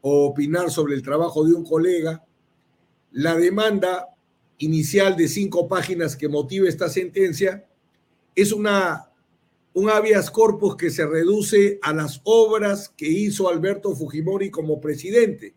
[0.01, 2.23] o opinar sobre el trabajo de un colega,
[3.13, 4.09] la demanda
[4.57, 7.65] inicial de cinco páginas que motiva esta sentencia
[8.35, 9.09] es una,
[9.73, 15.55] un habeas corpus que se reduce a las obras que hizo Alberto Fujimori como presidente,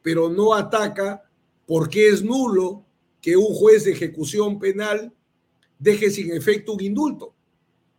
[0.00, 1.24] pero no ataca
[1.66, 2.84] porque es nulo
[3.20, 5.12] que un juez de ejecución penal
[5.78, 7.34] deje sin efecto un indulto,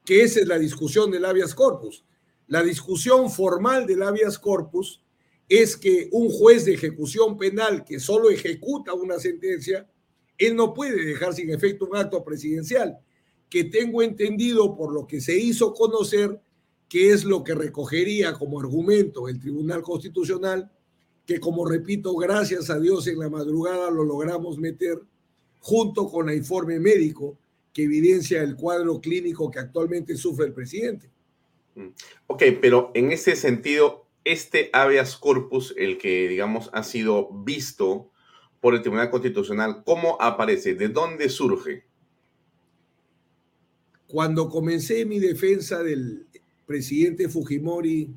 [0.06, 2.06] que esa es la discusión del habeas corpus.
[2.48, 5.04] La discusión formal del habeas corpus
[5.50, 9.90] es que un juez de ejecución penal que solo ejecuta una sentencia,
[10.38, 12.98] él no puede dejar sin efecto un acto presidencial,
[13.50, 16.42] que tengo entendido por lo que se hizo conocer
[16.90, 20.72] que es lo que recogería como argumento el Tribunal Constitucional,
[21.26, 25.02] que como repito, gracias a Dios en la madrugada lo logramos meter
[25.60, 27.38] junto con el informe médico
[27.78, 31.12] que evidencia el cuadro clínico que actualmente sufre el presidente.
[31.76, 31.90] Mm.
[32.26, 38.10] Ok, pero en ese sentido, este habeas corpus, el que digamos ha sido visto
[38.62, 40.74] por el Tribunal Constitucional, ¿cómo aparece?
[40.74, 41.86] ¿De dónde surge?
[44.08, 46.26] Cuando comencé mi defensa del
[46.66, 48.10] presidente Fujimori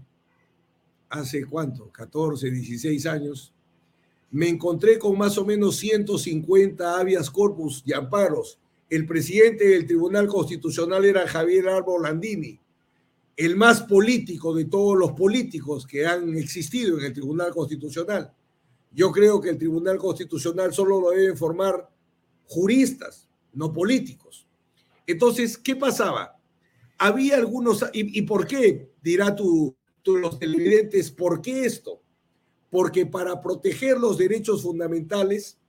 [1.11, 3.53] hace cuánto, 14, 16 años,
[4.31, 8.60] me encontré con más o menos 150 habeas corpus y amparos.
[8.91, 12.61] El presidente del Tribunal Constitucional era Javier Árbol Landini,
[13.37, 18.35] el más político de todos los políticos que han existido en el Tribunal Constitucional.
[18.91, 21.89] Yo creo que el Tribunal Constitucional solo lo deben formar
[22.47, 24.49] juristas, no políticos.
[25.07, 26.37] Entonces, ¿qué pasaba?
[26.99, 28.91] Había algunos, ¿y, por qué?
[29.01, 32.03] Dirá tú, tú, los televidentes, ¿por qué esto?
[32.69, 35.60] Porque para proteger los derechos fundamentales,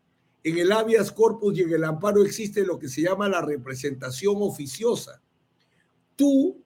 [0.44, 4.36] en el habeas corpus y en el amparo existe lo que se llama la representación
[4.40, 5.22] oficiosa.
[6.16, 6.64] Tú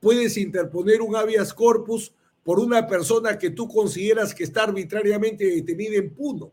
[0.00, 5.96] puedes interponer un habeas corpus por una persona que tú consideras que está arbitrariamente detenida
[5.96, 6.52] en Puno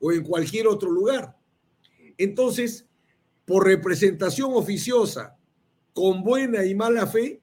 [0.00, 1.36] o en cualquier otro lugar.
[2.16, 2.86] Entonces,
[3.44, 5.36] por representación oficiosa,
[5.92, 7.42] con buena y mala fe,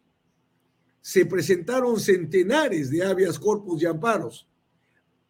[1.01, 4.47] se presentaron centenares de habeas corpus y amparos.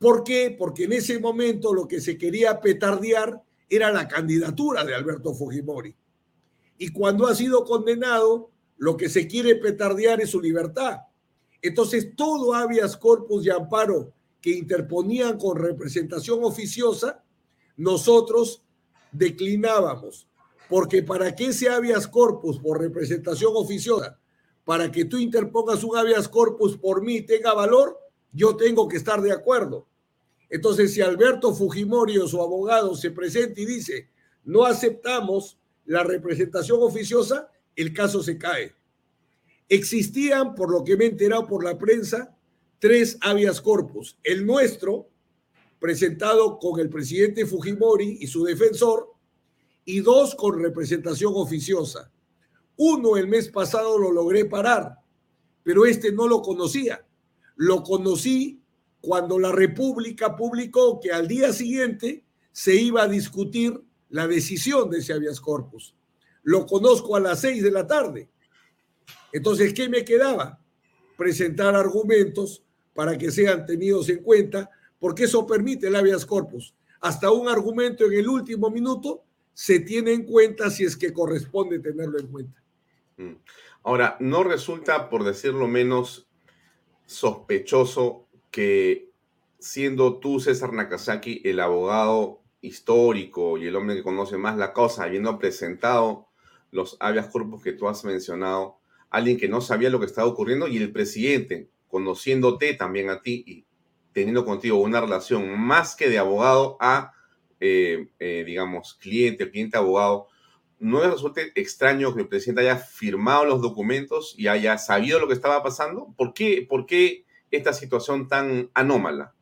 [0.06, 0.56] ¿Por qué?
[0.56, 5.96] Porque en ese momento lo que se quería petardear era la candidatura de Alberto Fujimori.
[6.78, 10.98] Y cuando ha sido condenado, lo que se quiere petardear es su libertad.
[11.60, 17.24] Entonces, todo habeas corpus y amparo que interponían con representación oficiosa,
[17.76, 18.64] nosotros
[19.12, 20.28] declinábamos
[20.70, 24.20] porque para que ese habeas corpus por representación oficiosa,
[24.66, 28.00] para que tú interpongas un habeas corpus por mí tenga valor,
[28.32, 29.88] yo tengo que estar de acuerdo.
[30.56, 34.10] Entonces, si Alberto Fujimori o su abogado se presenta y dice,
[34.46, 38.74] no aceptamos la representación oficiosa, el caso se cae.
[39.68, 42.38] Existían, por lo que me he enterado por la prensa,
[42.80, 44.18] tres habeas corpus.
[44.24, 45.10] El nuestro,
[45.78, 49.12] presentado con el presidente Fujimori y su defensor,
[49.84, 52.14] y dos con representación oficiosa.
[52.78, 55.00] Uno el mes pasado lo logré parar,
[55.64, 57.06] pero este no lo conocía.
[57.58, 58.62] Lo conocí
[59.06, 63.80] cuando la República publicó que al día siguiente se iba a discutir
[64.10, 65.96] la decisión de ese habeas corpus.
[66.42, 68.30] Lo conozco a las seis de la tarde.
[69.32, 70.60] Entonces, ¿qué me quedaba?
[71.18, 72.64] Presentar argumentos
[72.96, 76.74] para que sean tenidos en cuenta, porque eso permite el habeas corpus.
[77.02, 81.78] Hasta un argumento en el último minuto se tiene en cuenta si es que corresponde
[81.78, 82.64] tenerlo en cuenta.
[83.18, 83.34] Mm.
[83.84, 86.28] Ahora, ¿no resulta, por decirlo menos,
[87.06, 88.25] sospechoso
[88.56, 89.12] que
[89.60, 95.04] siendo tú, César Nakazaki, el abogado histórico y el hombre que conoce más la cosa,
[95.04, 96.30] habiendo presentado
[96.72, 98.80] los habeas corpus que tú has mencionado,
[99.10, 103.44] alguien que no sabía lo que estaba ocurriendo y el presidente, conociéndote también a ti
[103.46, 103.66] y
[104.14, 107.12] teniendo contigo una relación más que de abogado a
[107.60, 110.30] eh, eh, digamos, cliente, cliente abogado,
[110.80, 115.28] ¿no le resulta extraño que el presidente haya firmado los documentos y haya sabido lo
[115.28, 116.14] que estaba pasando?
[116.16, 117.25] ¿Por qué, por qué
[117.56, 119.34] esta situación tan anómala?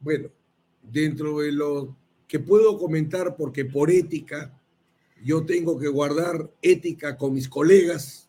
[0.00, 0.28] Bueno,
[0.82, 1.96] dentro de lo
[2.28, 4.52] que puedo comentar, porque por ética,
[5.24, 8.28] yo tengo que guardar ética con mis colegas.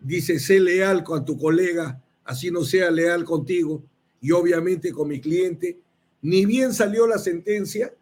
[0.00, 3.82] Dice, sé leal con tu colega, así no sea leal contigo,
[4.20, 5.78] y obviamente con mi cliente
[6.24, 7.94] ni bien salió la sentencia,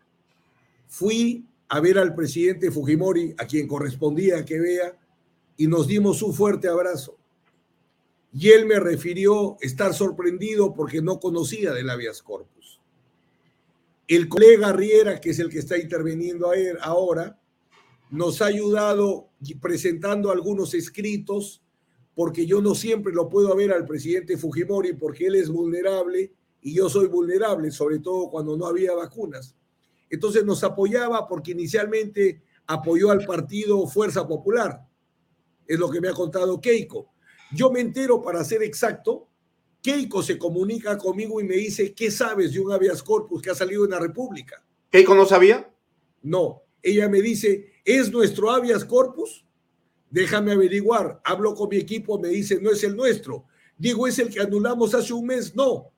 [0.86, 4.96] fui a ver al presidente Fujimori, a quien correspondía que vea,
[5.56, 7.18] y nos dimos un fuerte abrazo.
[8.32, 12.80] Y él me refirió estar sorprendido porque no conocía del habeas corpus.
[14.08, 17.38] El colega Riera, que es el que está interviniendo ahora,
[18.10, 19.30] nos ha ayudado
[19.60, 21.62] presentando algunos escritos,
[22.14, 26.74] porque yo no siempre lo puedo ver al presidente Fujimori porque él es vulnerable y
[26.74, 29.56] yo soy vulnerable, sobre todo cuando no había vacunas.
[30.10, 34.86] Entonces nos apoyaba porque inicialmente apoyó al partido Fuerza Popular
[35.66, 37.11] es lo que me ha contado Keiko.
[37.54, 39.28] Yo me entero, para ser exacto,
[39.82, 43.54] Keiko se comunica conmigo y me dice, ¿qué sabes de un habeas corpus que ha
[43.54, 44.64] salido en la República?
[44.90, 45.68] ¿Keiko no sabía?
[46.22, 49.44] No, ella me dice, ¿es nuestro habeas corpus?
[50.08, 51.20] Déjame averiguar.
[51.24, 53.46] Hablo con mi equipo, me dice, no es el nuestro.
[53.76, 55.56] Digo, ¿es el que anulamos hace un mes?
[55.56, 55.90] No.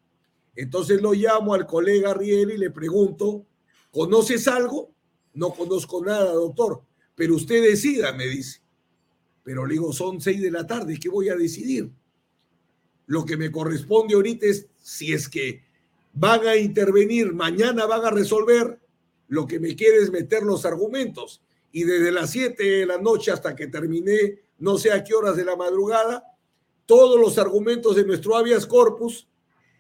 [0.57, 3.45] Entonces lo llamo al colega Riel y le pregunto,
[3.91, 4.95] ¿conoces algo?
[5.35, 6.83] No conozco nada, doctor,
[7.15, 8.64] pero usted decida, me dice.
[9.45, 11.91] Pero le digo, son seis de la tarde, ¿qué voy a decidir?
[13.07, 15.63] Lo que me corresponde ahorita es, si es que
[16.15, 18.81] van a intervenir, mañana van a resolver,
[19.29, 21.43] lo que me queda es meter los argumentos.
[21.73, 25.37] Y desde las siete de la noche hasta que terminé, no sé a qué horas
[25.37, 26.25] de la madrugada,
[26.87, 29.29] todos los argumentos de nuestro habeas corpus,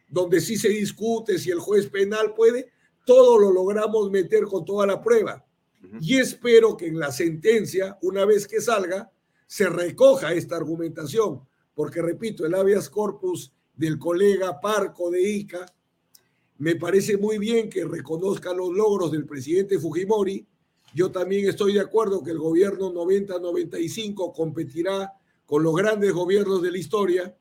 [0.09, 2.71] donde sí se discute si el juez penal puede,
[3.07, 5.45] todo lo logramos meter con toda la prueba.
[6.01, 9.11] Y espero que en la sentencia, una vez que salga,
[9.55, 11.41] se recoja esta argumentación,
[11.77, 15.65] porque repito, el habeas corpus del colega Parco de Ica,
[16.59, 20.45] me parece muy bien que reconozca los logros del presidente Fujimori.
[20.93, 25.13] Yo también estoy de acuerdo que el gobierno 90-95 competirá
[25.47, 27.37] con los grandes gobiernos de la historia,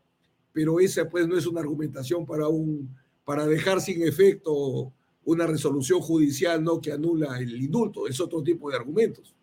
[0.52, 2.96] pero esa pues no es una argumentación para un
[3.26, 4.94] para dejar sin efecto
[5.26, 9.34] una resolución judicial no que anula el indulto, es otro tipo de argumentos.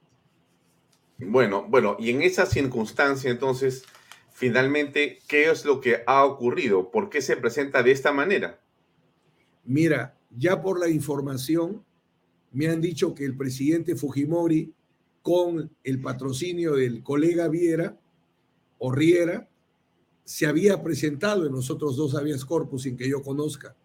[1.22, 3.84] Bueno, bueno, y en esa circunstancia entonces,
[4.32, 6.90] finalmente, ¿qué es lo que ha ocurrido?
[6.90, 8.60] ¿Por qué se presenta de esta manera?
[9.64, 11.84] Mira, ya por la información,
[12.52, 14.72] me han dicho que el presidente Fujimori,
[15.22, 18.00] con el patrocinio del colega Viera
[18.78, 19.50] o Riera,
[20.24, 23.76] se había presentado en los otros dos habeas corpus sin que yo conozca.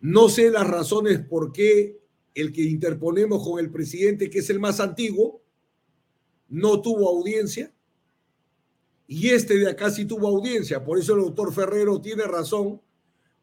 [0.00, 2.00] No sé las razones por qué
[2.34, 5.42] el que interponemos con el presidente, que es el más antiguo,
[6.50, 7.72] no tuvo audiencia
[9.06, 10.84] y este de acá sí tuvo audiencia.
[10.84, 12.80] Por eso el doctor Ferrero tiene razón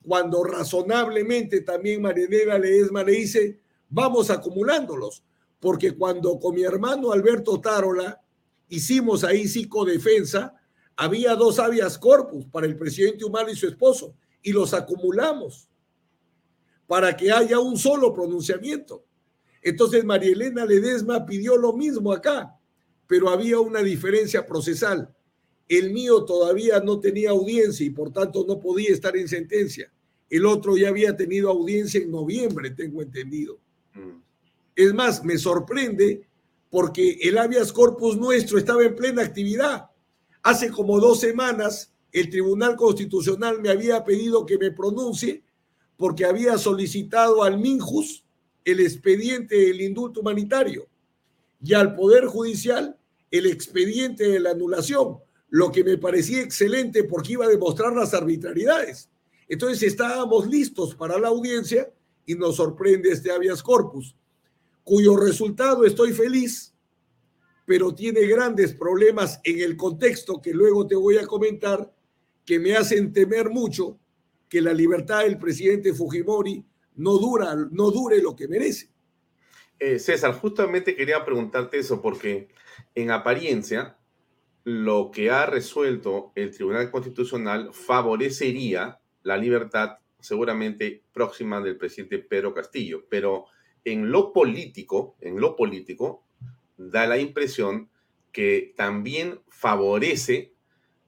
[0.01, 5.23] cuando razonablemente también Marianela Ledesma le dice, vamos acumulándolos,
[5.59, 8.21] porque cuando con mi hermano Alberto Tarola
[8.69, 10.55] hicimos ahí psicodefensa,
[10.95, 15.67] había dos habeas corpus para el presidente Humano y su esposo, y los acumulamos
[16.87, 19.03] para que haya un solo pronunciamiento.
[19.61, 22.56] Entonces María Elena Ledesma pidió lo mismo acá
[23.07, 25.13] pero había una diferencia procesal.
[25.67, 29.91] El mío todavía no tenía audiencia y por tanto no podía estar en sentencia.
[30.29, 33.57] El otro ya había tenido audiencia en noviembre, tengo entendido.
[33.93, 34.19] Mm.
[34.75, 36.27] Es más, me sorprende
[36.69, 39.89] porque el habeas corpus nuestro estaba en plena actividad.
[40.43, 45.43] Hace como dos semanas el Tribunal Constitucional me había pedido que me pronuncie
[45.97, 48.23] porque había solicitado al Minjus
[48.63, 50.87] el expediente del indulto humanitario
[51.63, 52.96] y al Poder Judicial
[53.31, 55.17] el expediente de la anulación,
[55.49, 59.09] lo que me parecía excelente porque iba a demostrar las arbitrariedades.
[59.47, 61.91] Entonces estábamos listos para la audiencia
[62.25, 64.15] y nos sorprende este habeas corpus,
[64.83, 66.73] cuyo resultado estoy feliz,
[67.65, 71.93] pero tiene grandes problemas en el contexto que luego te voy a comentar
[72.45, 73.99] que me hacen temer mucho
[74.47, 76.63] que la libertad del presidente Fujimori
[76.95, 77.19] no,
[77.71, 78.89] no dure lo que merece.
[79.79, 82.47] Eh, César, justamente quería preguntarte eso porque
[82.95, 83.97] en apariencia
[84.63, 92.53] lo que ha resuelto el Tribunal Constitucional favorecería la libertad seguramente próxima del presidente Pedro
[92.53, 93.45] Castillo, pero
[93.85, 96.25] en lo político, en lo político,
[96.75, 97.89] da la impresión
[98.31, 100.53] que también favorece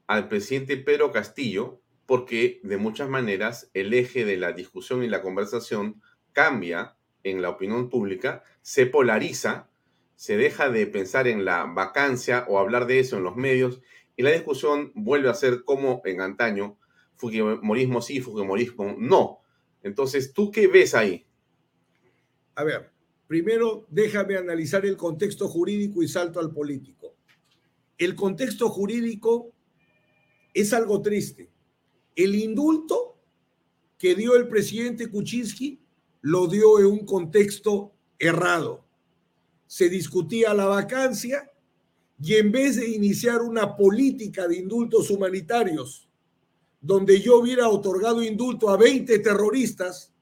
[0.06, 5.22] al presidente Pedro Castillo porque de muchas maneras el eje de la discusión y la
[5.22, 6.00] conversación
[6.32, 9.68] cambia en la opinión pública se polariza,
[10.16, 13.80] se deja de pensar en la vacancia o hablar de eso en los medios
[14.16, 16.78] y la discusión vuelve a ser como en antaño,
[17.14, 19.40] Fujimorismo sí, Fujimorismo no.
[19.82, 21.26] Entonces, ¿tú qué ves ahí?
[22.54, 22.90] A ver,
[23.26, 27.14] primero déjame analizar el contexto jurídico y salto al político.
[27.96, 29.52] El contexto jurídico
[30.52, 31.50] es algo triste.
[32.16, 33.18] El indulto
[33.98, 35.80] que dio el presidente Kuczynski
[36.22, 38.84] lo dio en un contexto errado.
[39.66, 41.48] se discutía la vacancia
[42.20, 46.08] y en vez de iniciar una política de indultos humanitarios,
[46.80, 50.12] donde yo hubiera otorgado indulto a 20 terroristas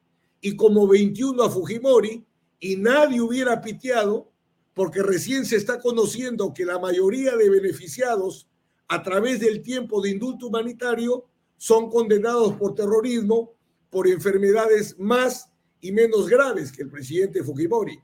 [0.43, 2.25] y como 21 a Fujimori,
[2.61, 4.31] y nadie hubiera piteado,
[4.75, 8.49] porque recién se está conociendo que la mayoría de beneficiados
[8.87, 11.25] a través del tiempo de indulto humanitario
[11.57, 13.55] son condenados por terrorismo,
[13.91, 15.48] por enfermedades más
[15.81, 17.99] y menos graves que el presidente Fujimori.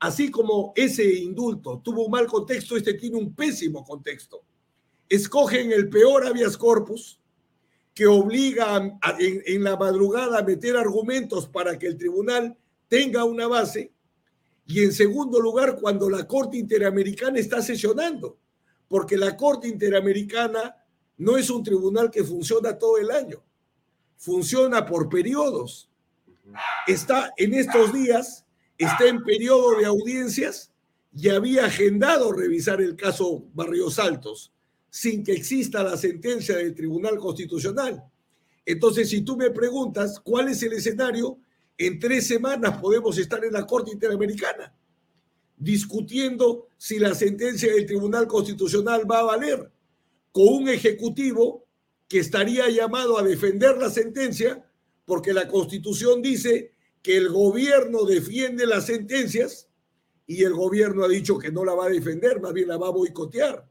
[0.00, 4.42] Así como ese indulto tuvo un mal contexto, este tiene un pésimo contexto.
[5.08, 7.20] Escogen el peor habeas corpus,
[7.94, 8.76] que obliga
[9.18, 12.56] en, en la madrugada a meter argumentos para que el tribunal
[12.88, 13.92] tenga una base.
[14.66, 18.38] Y en segundo lugar, cuando la Corte Interamericana está sesionando,
[18.88, 20.76] porque la Corte Interamericana
[21.18, 23.42] no es un tribunal que funciona todo el año,
[24.16, 25.88] funciona por periodos.
[26.86, 28.44] Está en estos días,
[28.78, 30.72] está en periodo de audiencias
[31.14, 34.52] y había agendado revisar el caso Barrios Altos
[34.90, 38.04] sin que exista la sentencia del Tribunal Constitucional.
[38.66, 41.38] Entonces, si tú me preguntas cuál es el escenario,
[41.78, 44.74] en tres semanas podemos estar en la Corte Interamericana
[45.62, 49.70] discutiendo si la sentencia del Tribunal Constitucional va a valer,
[50.32, 51.64] con un ejecutivo
[52.08, 54.64] que estaría llamado a defender la sentencia,
[55.04, 56.72] porque la Constitución dice
[57.02, 59.68] que el gobierno defiende las sentencias
[60.26, 62.88] y el gobierno ha dicho que no la va a defender, más bien la va
[62.88, 63.68] a boicotear.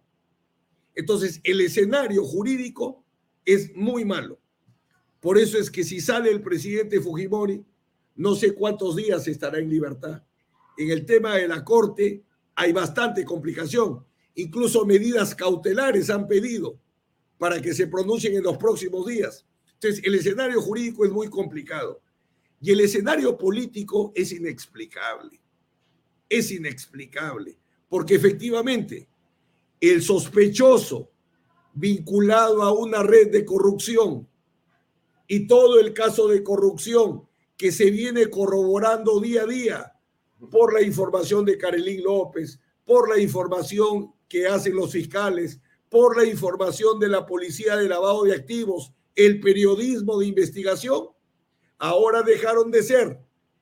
[0.93, 3.05] Entonces, el escenario jurídico
[3.45, 4.39] es muy malo.
[5.19, 7.63] Por eso es que si sale el presidente Fujimori,
[8.15, 10.23] no sé cuántos días estará en libertad.
[10.77, 12.23] En el tema de la Corte
[12.55, 14.05] hay bastante complicación.
[14.35, 16.79] Incluso medidas cautelares han pedido
[17.37, 19.45] para que se pronuncien en los próximos días.
[19.81, 22.01] Entonces, el escenario jurídico es muy complicado.
[22.61, 25.41] Y el escenario político es inexplicable.
[26.29, 27.57] Es inexplicable.
[27.89, 29.09] Porque efectivamente,
[29.79, 31.09] el sospechoso
[31.73, 34.27] vinculado a una red de corrupción
[35.27, 37.27] y todo el caso de corrupción
[37.57, 39.93] que se viene corroborando día a día
[40.51, 45.59] por la información de Carolín López, por la información que hacen los fiscales,
[45.89, 48.93] por la información de la policía de lavado de activos,
[49.25, 51.07] el periodismo de investigación,
[51.77, 53.19] ahora dejaron de ser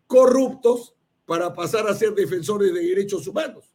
[0.07, 0.95] corruptos
[1.26, 3.74] para pasar a ser defensores de derechos humanos.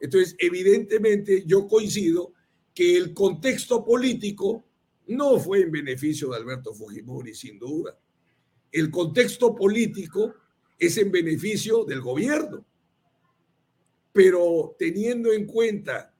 [0.00, 2.32] Entonces, evidentemente, yo coincido
[2.74, 4.64] que el contexto político
[5.08, 7.98] no fue en beneficio de Alberto Fujimori, sin duda.
[8.70, 10.34] El contexto político
[10.78, 12.64] es en beneficio del gobierno.
[14.12, 16.14] Pero teniendo en cuenta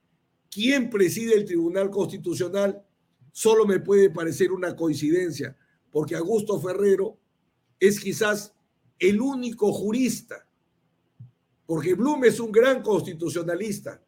[0.51, 2.85] quién preside el Tribunal Constitucional,
[3.33, 5.57] solo me puede parecer una coincidencia,
[5.91, 7.19] porque Augusto Ferrero
[7.81, 8.55] es quizás
[8.99, 10.49] el único jurista
[11.69, 14.03] porque Blum es un gran constitucionalista,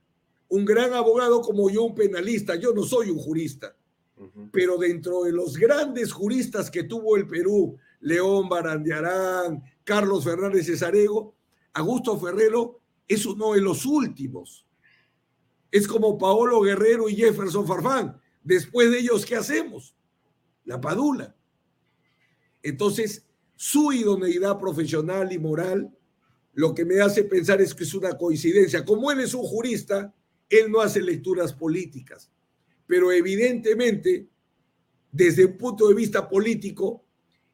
[0.49, 2.57] un gran abogado como yo, un penalista.
[2.57, 3.77] Yo no soy un jurista,
[4.51, 11.35] pero dentro de los grandes juristas que tuvo el Perú, León Barandiarán, Carlos Fernández Cesarego,
[11.75, 14.66] Augusto Ferrero es uno de los últimos.
[15.71, 18.18] Es como Paolo Guerrero y Jefferson Farfán.
[18.43, 19.95] Después de ellos, ¿qué hacemos?
[20.64, 21.34] La padula.
[22.62, 23.26] Entonces,
[23.57, 25.95] su idoneidad profesional y moral
[26.53, 28.84] lo que me hace pensar es que es una coincidencia.
[28.84, 30.14] Como él es un jurista,
[30.49, 32.30] él no hace lecturas políticas,
[32.86, 34.28] pero evidentemente,
[35.12, 37.05] desde un punto de vista político,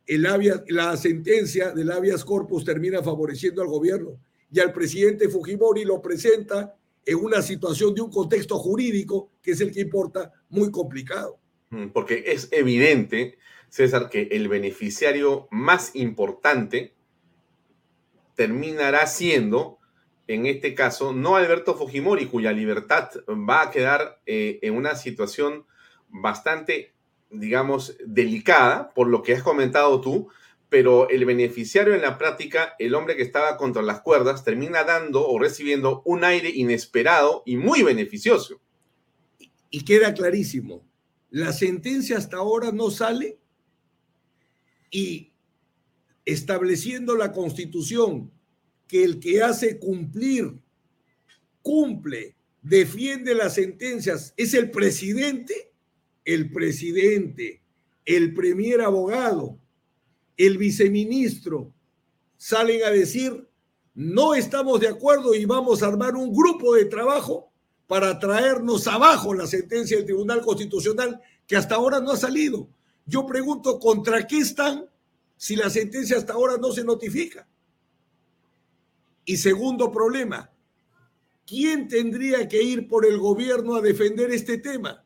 [0.06, 4.18] la sentencia del habeas corpus termina favoreciendo al gobierno
[4.50, 6.76] y al presidente Fujimori lo presenta
[7.06, 11.38] en una situación de un contexto jurídico que es el que importa muy complicado.
[11.70, 13.38] Mm, porque es evidente,
[13.68, 16.94] César, que el beneficiario más importante
[18.34, 19.78] terminará siendo,
[20.26, 25.64] en este caso, no Alberto Fujimori, cuya libertad va a quedar eh, en una situación
[26.08, 26.92] bastante,
[27.30, 30.28] digamos, delicada, por lo que has comentado tú,
[30.76, 35.26] pero el beneficiario en la práctica, el hombre que estaba contra las cuerdas, termina dando
[35.26, 38.60] o recibiendo un aire inesperado y muy beneficioso.
[39.70, 40.86] Y queda clarísimo,
[41.30, 43.38] la sentencia hasta ahora no sale
[44.90, 45.32] y
[46.26, 48.30] estableciendo la constitución
[48.86, 50.58] que el que hace cumplir,
[51.62, 55.72] cumple, defiende las sentencias, es el presidente,
[56.26, 57.62] el presidente,
[58.04, 59.58] el premier abogado,
[60.36, 61.72] el viceministro,
[62.36, 63.48] salen a decir,
[63.94, 67.50] no estamos de acuerdo y vamos a armar un grupo de trabajo
[67.86, 72.68] para traernos abajo la sentencia del Tribunal Constitucional que hasta ahora no ha salido.
[73.06, 74.86] Yo pregunto, ¿contra qué están
[75.36, 77.46] si la sentencia hasta ahora no se notifica?
[79.24, 80.50] Y segundo problema,
[81.46, 85.04] ¿quién tendría que ir por el gobierno a defender este tema?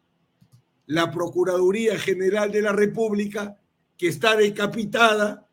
[0.86, 3.59] La Procuraduría General de la República,
[4.00, 5.46] que está decapitada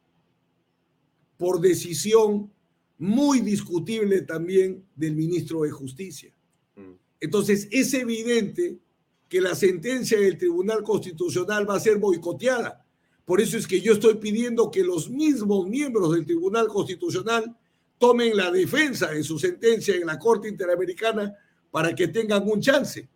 [1.36, 2.50] por decisión
[2.98, 6.34] muy discutible también del ministro de Justicia.
[6.78, 6.94] Mm.
[7.20, 8.80] Entonces, es evidente
[9.28, 12.86] que la sentencia del Tribunal Constitucional va a ser boicoteada.
[13.26, 17.54] Por eso es que yo estoy pidiendo que los mismos miembros del Tribunal Constitucional
[17.98, 21.36] tomen la defensa de su sentencia en la Corte Interamericana
[21.70, 23.10] para que tengan un chance.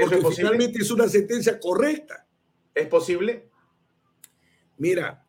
[0.00, 2.24] Porque finalmente es una sentencia correcta.
[2.72, 3.48] ¿Es posible?
[4.78, 5.26] Mira,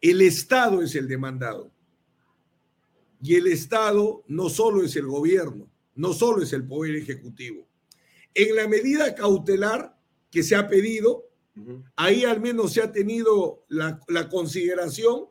[0.00, 1.70] el Estado es el demandado.
[3.22, 7.66] Y el Estado no solo es el gobierno, no solo es el poder ejecutivo.
[8.34, 9.96] En la medida cautelar
[10.30, 11.24] que se ha pedido,
[11.96, 15.26] ahí al menos se ha tenido la, la consideración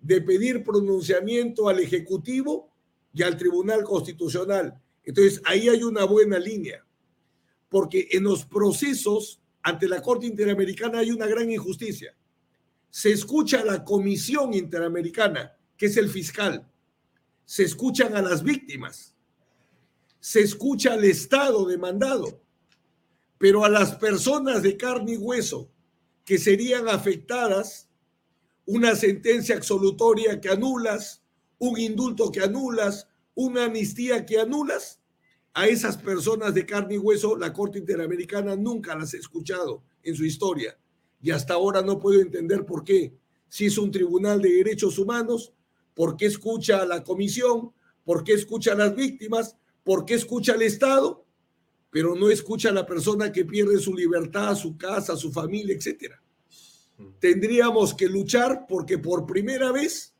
[0.00, 2.72] de pedir pronunciamiento al Ejecutivo
[3.12, 4.80] y al Tribunal Constitucional.
[5.04, 6.84] Entonces, ahí hay una buena línea,
[7.68, 12.14] porque en los procesos ante la Corte Interamericana hay una gran injusticia.
[12.90, 16.68] Se escucha a la Comisión Interamericana, que es el fiscal,
[17.44, 19.16] se escuchan a las víctimas,
[20.20, 22.40] se escucha al Estado demandado,
[23.38, 25.70] pero a las personas de carne y hueso
[26.24, 27.88] que serían afectadas,
[28.66, 31.22] una sentencia absolutoria que anulas,
[31.58, 34.99] un indulto que anulas, una amnistía que anulas,
[35.54, 40.14] a esas personas de carne y hueso la Corte Interamericana nunca las ha escuchado en
[40.14, 40.78] su historia
[41.20, 43.14] y hasta ahora no puedo entender por qué.
[43.48, 45.52] Si es un tribunal de derechos humanos,
[46.00, 47.72] ¿Por qué escucha a la comisión?
[48.04, 49.56] ¿Por qué escucha a las víctimas?
[49.84, 51.26] ¿Por qué escucha al Estado?
[51.90, 56.14] Pero no escucha a la persona que pierde su libertad, su casa, su familia, etc.
[57.18, 60.14] Tendríamos que luchar porque por primera vez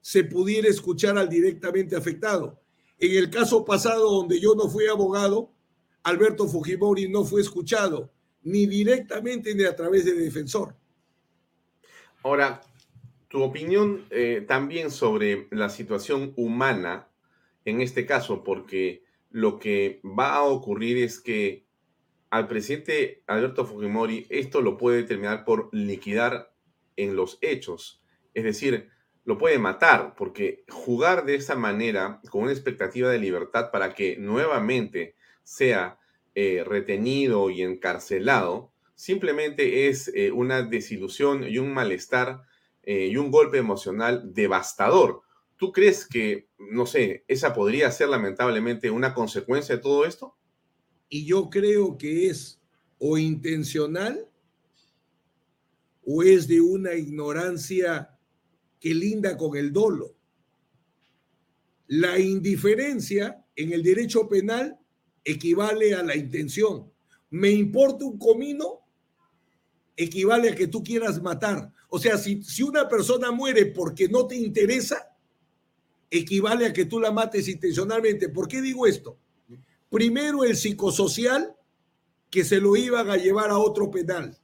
[0.00, 2.60] se pudiera escuchar al directamente afectado.
[2.98, 5.52] En el caso pasado donde yo no fui abogado,
[6.02, 10.76] Alberto Fujimori no fue escuchado ni directamente ni a través de defensor.
[12.22, 12.60] Ahora,
[13.28, 17.08] tu opinión eh, también sobre la situación humana
[17.66, 21.66] en este caso, porque lo que va a ocurrir es que
[22.30, 26.54] al presidente Alberto Fujimori esto lo puede terminar por liquidar
[26.96, 28.88] en los hechos, es decir,
[29.26, 34.16] lo puede matar, porque jugar de esa manera con una expectativa de libertad para que
[34.16, 35.98] nuevamente sea
[36.36, 42.42] eh, retenido y encarcelado, simplemente es eh, una desilusión y un malestar
[42.84, 45.22] eh, y un golpe emocional devastador.
[45.56, 50.36] ¿Tú crees que, no sé, esa podría ser lamentablemente una consecuencia de todo esto?
[51.08, 52.60] Y yo creo que es
[52.98, 54.28] o intencional
[56.04, 58.15] o es de una ignorancia
[58.80, 60.14] que linda con el dolo.
[61.88, 64.78] La indiferencia en el derecho penal
[65.24, 66.90] equivale a la intención.
[67.30, 68.80] Me importa un comino,
[69.96, 71.72] equivale a que tú quieras matar.
[71.88, 75.16] O sea, si, si una persona muere porque no te interesa,
[76.10, 78.28] equivale a que tú la mates intencionalmente.
[78.28, 79.18] ¿Por qué digo esto?
[79.90, 81.56] Primero el psicosocial,
[82.30, 84.36] que se lo iban a llevar a otro penal.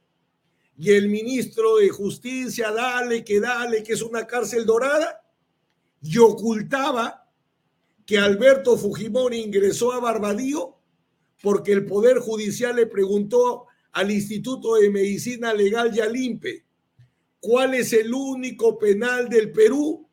[0.77, 5.21] Y el ministro de Justicia, dale, que dale, que es una cárcel dorada,
[6.01, 7.29] y ocultaba
[8.05, 10.77] que Alberto Fujimori ingresó a Barbadío
[11.41, 16.65] porque el Poder Judicial le preguntó al Instituto de Medicina Legal Yalimpe
[17.43, 20.07] ¿Cuál es el único penal del Perú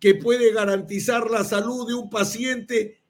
[0.00, 3.00] que puede garantizar la salud de un paciente?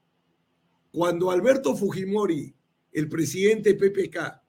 [0.91, 2.53] Cuando Alberto Fujimori,
[2.91, 4.39] el presidente PPK,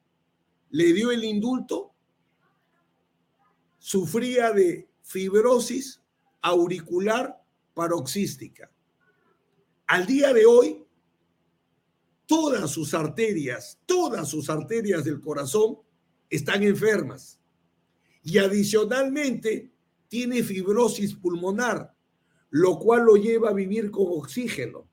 [0.72, 1.89] le dio el indulto,
[3.81, 6.01] sufría de fibrosis
[6.43, 7.43] auricular
[7.74, 8.70] paroxística.
[9.87, 10.85] Al día de hoy,
[12.26, 15.78] todas sus arterias, todas sus arterias del corazón
[16.28, 17.41] están enfermas
[18.22, 19.72] y adicionalmente
[20.09, 21.97] tiene fibrosis pulmonar,
[22.51, 24.87] lo cual lo lleva a vivir con oxígeno.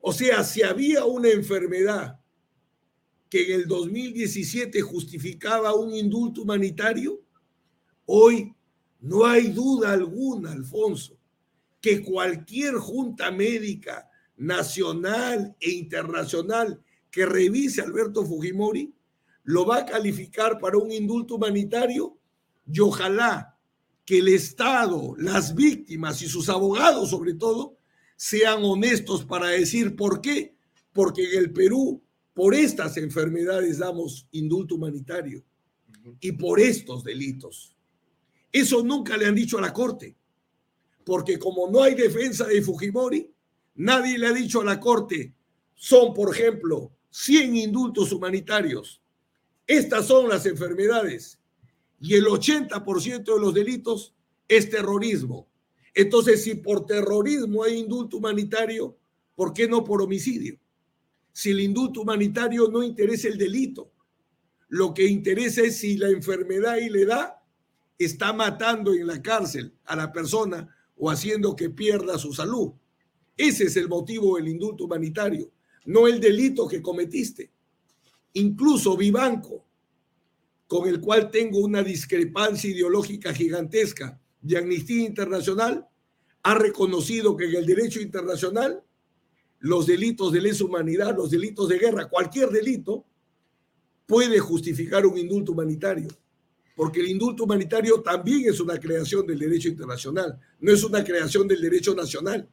[0.00, 2.20] O sea, si había una enfermedad
[3.30, 7.25] que en el 2017 justificaba un indulto humanitario,
[8.06, 8.54] hoy
[9.00, 11.18] no hay duda alguna, Alfonso,
[11.80, 18.92] que cualquier junta médica nacional e internacional que revise a Alberto Fujimori
[19.44, 22.18] lo va a calificar para un indulto humanitario
[22.70, 23.56] y ojalá
[24.04, 27.76] que el Estado, las víctimas y sus abogados sobre todo,
[28.16, 30.56] sean honestos para decir por qué.
[30.92, 32.02] Porque en el Perú,
[32.34, 35.44] por estas enfermedades damos indulto humanitario
[36.20, 37.75] y por estos delitos.
[38.56, 40.16] Eso nunca le han dicho a la Corte,
[41.04, 43.30] porque como no hay defensa de Fujimori,
[43.76, 45.34] Nadie le ha dicho a la Corte,
[45.74, 49.02] son, por ejemplo, 100 indultos humanitarios.
[49.66, 51.38] Estas son las enfermedades.
[52.00, 54.14] Y el 80% de los delitos
[54.48, 55.46] es terrorismo.
[55.92, 58.96] Entonces, si por terrorismo hay indulto humanitario,
[59.34, 60.58] ¿por qué no por homicidio?
[61.32, 63.92] Si el indulto humanitario no interesa el delito,
[64.68, 67.34] lo que interesa es si la enfermedad y la edad
[67.98, 72.72] está matando en la cárcel a la persona o haciendo que pierda su salud.
[73.36, 75.50] Ese es el motivo del indulto humanitario,
[75.86, 77.50] no el delito que cometiste.
[78.32, 79.64] Incluso Vivanco,
[80.66, 85.86] con el cual tengo una discrepancia ideológica gigantesca de Amnistía Internacional,
[86.42, 88.82] ha reconocido que en el derecho internacional
[89.58, 93.04] los delitos de lesa humanidad, los delitos de guerra, cualquier delito,
[94.06, 96.08] puede justificar un indulto humanitario,
[96.76, 101.48] porque el indulto humanitario también es una creación del derecho internacional, no es una creación
[101.48, 102.46] del derecho nacional.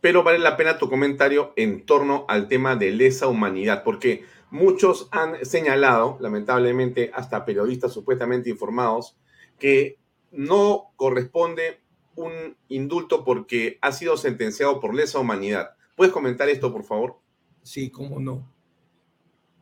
[0.00, 5.08] Pero vale la pena tu comentario en torno al tema de lesa humanidad, porque muchos
[5.10, 9.16] han señalado, lamentablemente hasta periodistas supuestamente informados,
[9.58, 9.98] que
[10.30, 11.80] no corresponde
[12.14, 15.70] un indulto porque ha sido sentenciado por lesa humanidad.
[15.96, 17.16] ¿Puedes comentar esto, por favor?
[17.62, 18.48] Sí, cómo no.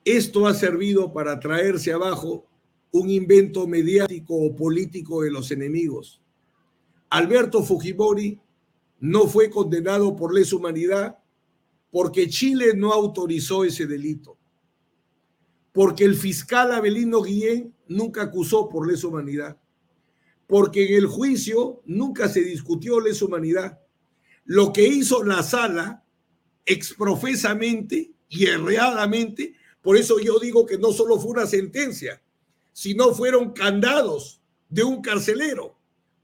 [0.04, 2.46] Esto ha servido para traerse abajo
[2.92, 6.20] un invento mediático o político de los enemigos.
[7.10, 8.40] Alberto Fujimori
[9.00, 11.18] no fue condenado por lesa humanidad
[11.90, 14.38] porque Chile no autorizó ese delito.
[15.72, 19.58] Porque el fiscal Abelino Guillén nunca acusó por lesa humanidad.
[20.46, 23.80] Porque en el juicio nunca se discutió lesa humanidad.
[24.44, 26.04] Lo que hizo la sala
[26.64, 32.22] exprofesamente y erradamente por eso yo digo que no solo fue una sentencia,
[32.72, 35.78] sino fueron candados de un carcelero.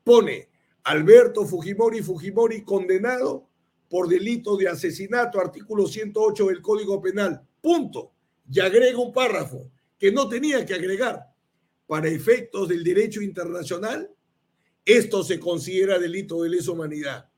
[0.05, 0.49] Pone
[0.85, 3.49] Alberto Fujimori Fujimori condenado
[3.89, 7.43] por delito de asesinato, artículo 108 del Código Penal.
[7.61, 8.13] Punto.
[8.51, 11.27] Y agrega un párrafo que no tenía que agregar.
[11.87, 14.11] Para efectos del derecho internacional,
[14.85, 17.31] esto se considera delito de lesa humanidad.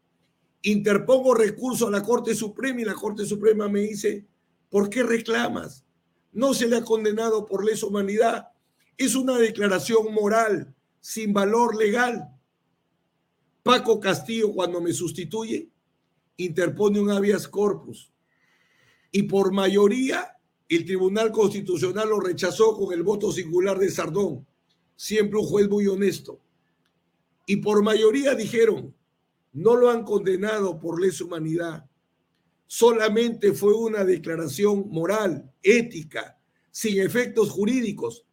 [0.62, 4.26] Interpongo recurso a la Corte Suprema y la Corte Suprema me dice,
[4.68, 5.84] ¿por qué reclamas?
[6.32, 8.49] no se le ha condenado por lesa humanidad.
[9.00, 12.28] Es una declaración moral, sin valor legal.
[13.62, 15.70] Paco Castillo, cuando me sustituye,
[16.36, 18.12] interpone un habeas corpus.
[19.10, 20.36] Y por mayoría,
[20.68, 24.46] el Tribunal Constitucional lo rechazó con el voto singular de Sardón.
[24.96, 26.38] Siempre un juez muy honesto.
[27.46, 28.94] Y por mayoría dijeron,
[29.54, 31.90] no lo han condenado por lesa humanidad
[32.72, 36.38] solamente fue una declaración moral, ética,
[36.70, 38.24] sin efectos jurídicos.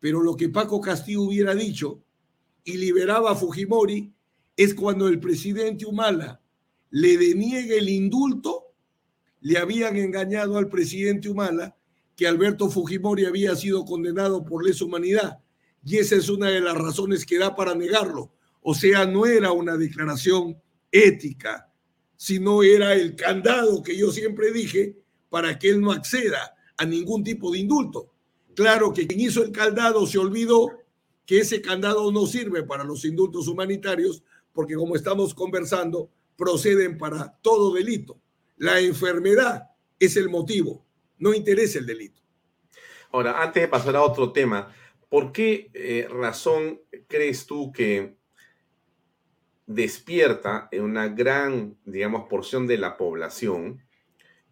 [0.00, 2.02] Pero lo que Paco Castillo hubiera dicho
[2.64, 4.12] y liberaba a Fujimori
[4.56, 6.40] es cuando el presidente Humala
[6.90, 8.72] le deniegue el indulto,
[9.40, 11.76] le habían engañado al presidente Humala
[12.16, 15.40] que Alberto Fujimori había sido condenado por lesa humanidad.
[15.84, 18.32] Y esa es una de las razones que da para negarlo.
[18.60, 20.60] O sea, no era una declaración
[20.92, 21.72] ética,
[22.16, 24.98] sino era el candado que yo siempre dije
[25.30, 28.09] para que él no acceda a ningún tipo de indulto.
[28.60, 30.68] Claro que quien hizo el candado se olvidó
[31.24, 37.38] que ese candado no sirve para los indultos humanitarios porque como estamos conversando, proceden para
[37.40, 38.20] todo delito.
[38.58, 40.84] La enfermedad es el motivo,
[41.16, 42.20] no interesa el delito.
[43.12, 44.70] Ahora, antes de pasar a otro tema,
[45.08, 48.18] ¿por qué eh, razón crees tú que
[49.64, 53.82] despierta en una gran, digamos, porción de la población,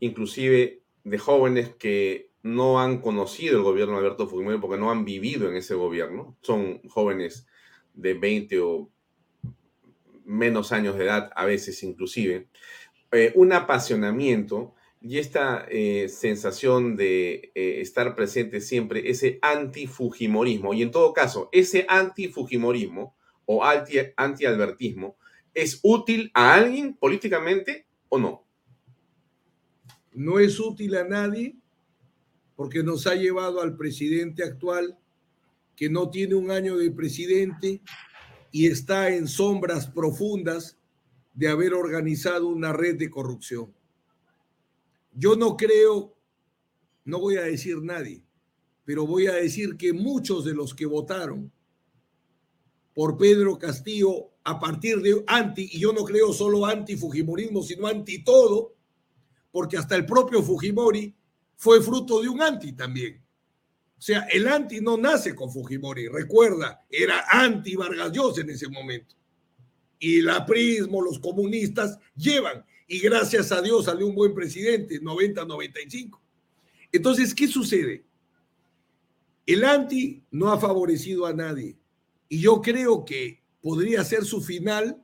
[0.01, 5.05] inclusive de jóvenes que no han conocido el gobierno de Alberto Fujimori porque no han
[5.05, 7.47] vivido en ese gobierno, son jóvenes
[7.95, 8.91] de 20 o
[10.24, 12.49] menos años de edad, a veces inclusive,
[13.12, 20.82] eh, un apasionamiento y esta eh, sensación de eh, estar presente siempre, ese anti-Fujimorismo, y
[20.82, 23.16] en todo caso, ese anti-Fujimorismo,
[23.51, 25.16] o anti-albertismo
[25.55, 28.47] es útil a alguien políticamente o no?
[30.12, 31.57] No es útil a nadie
[32.59, 34.99] porque nos ha llevado al presidente actual
[35.77, 37.81] que no tiene un año de presidente
[38.51, 40.77] y está en sombras profundas
[41.35, 43.73] de haber organizado una red de corrupción.
[45.13, 46.17] Yo no creo,
[47.05, 48.25] no voy a decir nadie,
[48.85, 51.53] pero voy a decir que muchos de los que votaron
[52.93, 58.25] por Pedro Castillo a partir de anti, y yo no creo solo anti-Fujimorismo, sino anti
[58.25, 58.75] todo,
[59.53, 61.15] porque hasta el propio Fujimori
[61.59, 63.21] fue fruto de un anti también.
[63.99, 68.69] O sea, el anti no nace con Fujimori, recuerda, era anti Vargas Llosa en ese
[68.69, 69.17] momento.
[69.99, 76.21] Y el aprismo, los comunistas llevan, y gracias a Dios salió un buen presidente, 90-95.
[76.93, 78.05] Entonces, ¿qué sucede?
[79.45, 81.77] El anti no ha favorecido a nadie
[82.29, 85.03] y yo creo que podría ser su final,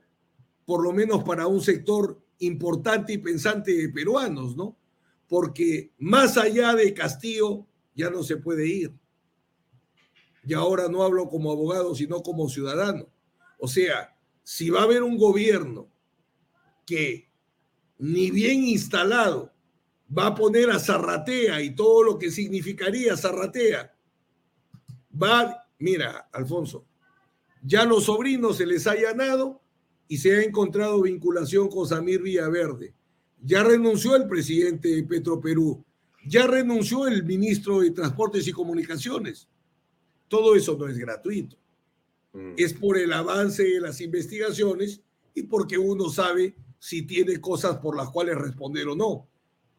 [0.65, 4.77] por lo menos para un sector importante y pensante de peruanos, ¿no?
[5.35, 8.93] Porque más allá de Castillo ya no se puede ir.
[10.47, 13.09] Y ahora no hablo como abogado, sino como ciudadano.
[13.59, 15.89] O sea, si va a haber un gobierno
[16.85, 17.29] que
[17.97, 19.51] ni bien instalado
[20.17, 23.93] va a poner a Zarratea y todo lo que significaría Zarratea,
[25.21, 26.85] va, mira, Alfonso,
[27.61, 29.61] ya los sobrinos se les ha allanado
[30.07, 32.95] y se ha encontrado vinculación con Samir Villaverde.
[33.41, 35.83] Ya renunció el presidente de Petroperú,
[36.25, 39.47] ya renunció el ministro de Transportes y Comunicaciones.
[40.27, 41.57] Todo eso no es gratuito.
[42.33, 42.53] Mm.
[42.57, 45.01] Es por el avance de las investigaciones
[45.33, 49.27] y porque uno sabe si tiene cosas por las cuales responder o no.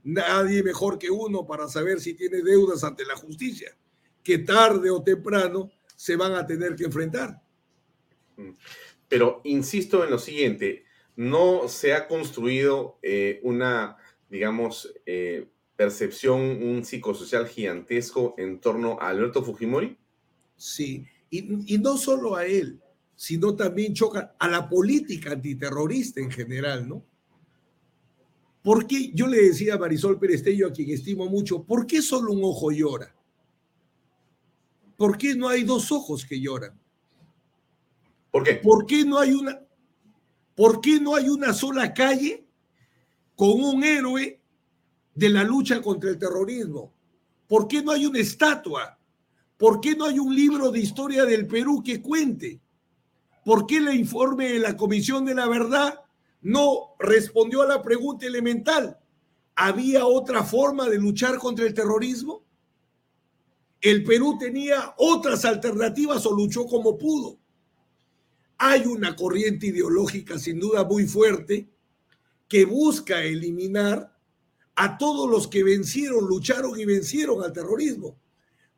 [0.04, 3.76] Nadie mejor que uno para saber si tiene deudas ante la justicia,
[4.22, 7.42] que tarde o temprano se van a tener que enfrentar.
[8.36, 8.50] Mm.
[9.08, 10.85] Pero insisto en lo siguiente,
[11.16, 13.96] no se ha construido eh, una,
[14.28, 19.98] digamos, eh, percepción, un psicosocial gigantesco en torno a Alberto Fujimori.
[20.56, 22.80] Sí, y, y no solo a él,
[23.14, 27.04] sino también choca a la política antiterrorista en general, ¿no?
[28.62, 29.12] ¿Por qué?
[29.14, 32.72] Yo le decía a Marisol Perestello, a quien estimo mucho, ¿por qué solo un ojo
[32.72, 33.14] llora?
[34.96, 36.78] ¿Por qué no hay dos ojos que lloran?
[38.30, 38.54] ¿Por qué?
[38.54, 39.65] ¿Por qué no hay una,
[40.56, 42.44] por qué no hay una sola calle
[43.36, 44.40] con un héroe
[45.14, 46.92] de la lucha contra el terrorismo?
[47.46, 48.98] ¿Por qué no hay una estatua?
[49.58, 52.60] ¿Por qué no hay un libro de historia del Perú que cuente?
[53.44, 56.00] ¿Por qué el informe de la Comisión de la Verdad
[56.40, 58.98] no respondió a la pregunta elemental?
[59.54, 62.42] ¿Había otra forma de luchar contra el terrorismo?
[63.80, 67.38] ¿El Perú tenía otras alternativas o luchó como pudo?
[68.58, 71.68] Hay una corriente ideológica sin duda muy fuerte
[72.48, 74.16] que busca eliminar
[74.76, 78.18] a todos los que vencieron, lucharon y vencieron al terrorismo.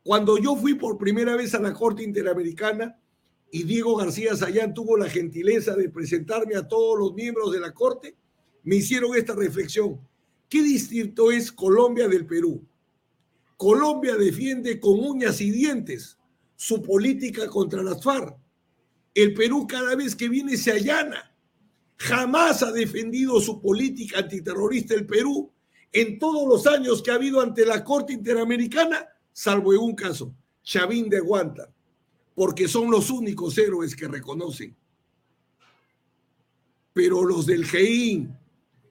[0.02, 2.98] Cuando yo fui por primera vez a la Corte Interamericana
[3.50, 7.72] y Diego García Sayán tuvo la gentileza de presentarme a todos los miembros de la
[7.72, 8.16] Corte,
[8.62, 10.00] me hicieron esta reflexión.
[10.48, 12.64] ¿Qué distinto es Colombia del Perú?
[13.56, 16.16] Colombia defiende con uñas y dientes
[16.56, 18.36] su política contra las FARC
[19.14, 21.34] el Perú cada vez que viene se allana.
[21.96, 25.50] Jamás ha defendido su política antiterrorista el Perú
[25.92, 30.34] en todos los años que ha habido ante la Corte Interamericana, salvo en un caso,
[30.62, 31.72] Chavín de Guanta,
[32.34, 34.76] porque son los únicos héroes que reconocen.
[36.92, 38.36] Pero los del GEIN,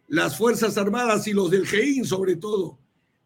[0.08, 2.80] las Fuerzas Armadas y los del GEIN sobre todo,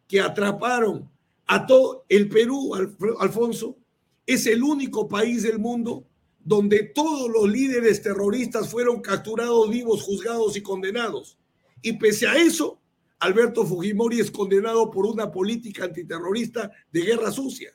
[0.08, 1.10] que atraparon
[1.48, 2.76] a todo el Perú,
[3.20, 3.78] Alfonso,
[4.26, 6.06] es el único país del mundo
[6.44, 11.38] donde todos los líderes terroristas fueron capturados vivos, juzgados y condenados.
[11.82, 12.80] Y pese a eso,
[13.20, 17.72] Alberto Fujimori es condenado por una política antiterrorista de guerra sucia.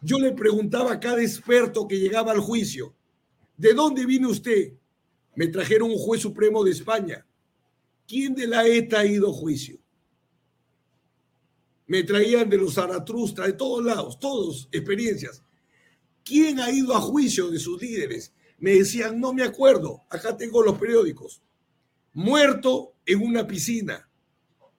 [0.00, 2.94] Yo le preguntaba a cada experto que llegaba al juicio,
[3.56, 4.72] ¿de dónde viene usted?
[5.34, 7.26] Me trajeron un juez supremo de España.
[8.06, 9.78] ¿Quién de la ETA ha ido a juicio?
[11.86, 15.42] Me traían de los Zaratustra, de todos lados, todos experiencias.
[16.24, 18.32] ¿Quién ha ido a juicio de sus líderes?
[18.58, 21.42] Me decían, no me acuerdo, acá tengo los periódicos.
[22.12, 24.08] Muerto en una piscina,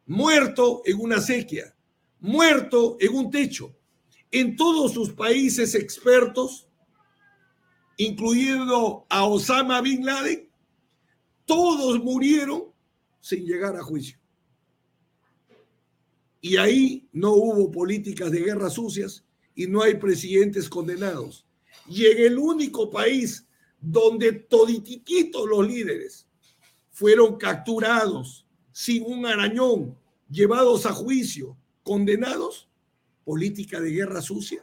[0.06, 1.76] muerto en una sequía,
[2.20, 3.76] muerto en un techo.
[4.30, 6.68] En todos sus países expertos,
[7.98, 10.50] incluyendo a Osama Bin Laden,
[11.46, 12.72] todos murieron
[13.20, 14.18] sin llegar a juicio.
[16.39, 19.24] Y ahí no hubo políticas de guerras sucias,
[19.56, 21.45] y no hay presidentes condenados.
[21.88, 23.47] Y en el único país
[23.80, 26.28] donde toditiquitos los líderes
[26.91, 29.97] fueron capturados sin un arañón,
[30.30, 32.70] llevados a juicio, condenados,
[33.24, 34.62] política de guerra sucia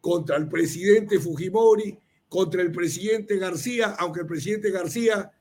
[0.00, 1.98] contra el presidente Fujimori,
[2.28, 5.32] contra el presidente García, aunque el presidente García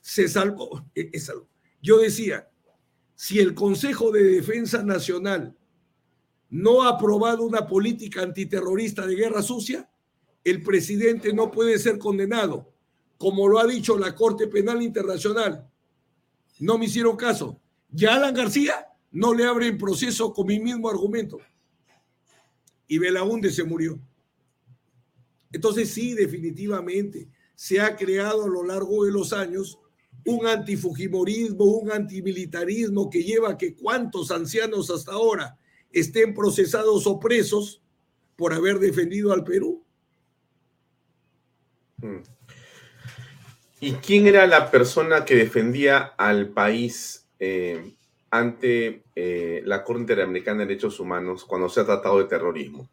[0.00, 0.84] se salvó.
[1.80, 2.48] Yo decía,
[3.14, 5.56] si el Consejo de Defensa Nacional
[6.54, 9.90] no ha aprobado una política antiterrorista de guerra sucia,
[10.44, 12.72] el presidente no puede ser condenado,
[13.18, 15.68] como lo ha dicho la Corte Penal Internacional.
[16.60, 17.60] No me hicieron caso.
[17.90, 21.38] Ya Alan García no le abren proceso con mi mismo argumento.
[22.86, 23.98] Y Belaunde se murió.
[25.50, 27.26] Entonces sí, definitivamente
[27.56, 29.80] se ha creado a lo largo de los años
[30.24, 35.58] un antifujimorismo, un antimilitarismo que lleva a que cuántos ancianos hasta ahora
[35.94, 37.82] estén procesados o presos
[38.36, 39.84] por haber defendido al Perú.
[41.98, 42.22] Mm.
[43.80, 47.94] ¿Y quién era la persona que defendía al país eh,
[48.30, 52.88] ante eh, la Corte Interamericana de Derechos Humanos cuando se ha tratado de terrorismo?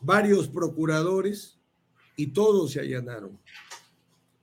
[0.00, 1.58] Varios procuradores
[2.16, 3.38] y todos se allanaron.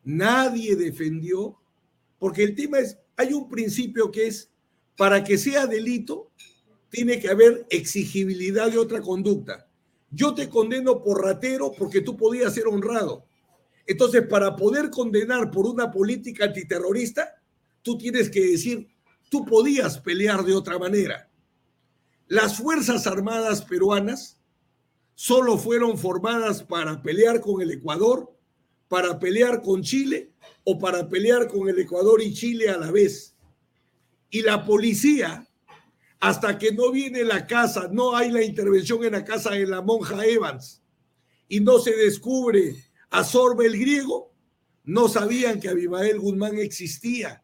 [0.03, 1.57] Nadie defendió,
[2.19, 4.51] porque el tema es, hay un principio que es,
[4.95, 6.31] para que sea delito,
[6.93, 9.67] tiene que haber exigibilidad de otra conducta.
[10.11, 13.25] Yo te condeno por ratero porque tú podías ser honrado.
[13.87, 17.33] Entonces, para poder condenar por una política antiterrorista,
[17.81, 18.87] tú tienes que decir,
[19.27, 21.27] tú podías pelear de otra manera.
[22.27, 24.39] Las Fuerzas Armadas peruanas
[25.15, 28.31] solo fueron formadas para pelear con el Ecuador,
[28.87, 30.29] para pelear con Chile
[30.63, 33.35] o para pelear con el Ecuador y Chile a la vez.
[34.29, 35.49] Y la policía
[36.23, 39.81] hasta que no viene la casa, no hay la intervención en la casa de la
[39.81, 40.81] monja Evans
[41.49, 42.77] y no se descubre
[43.09, 44.33] a Sorba el griego,
[44.85, 47.43] no sabían que Abimael Guzmán existía.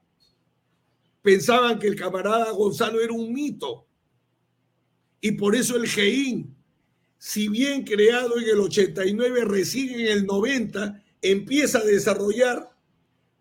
[1.21, 3.86] Pensaban que el camarada Gonzalo era un mito.
[5.19, 6.55] Y por eso el GEIN,
[7.17, 12.69] si bien creado en el 89, recién en el 90, empieza a desarrollar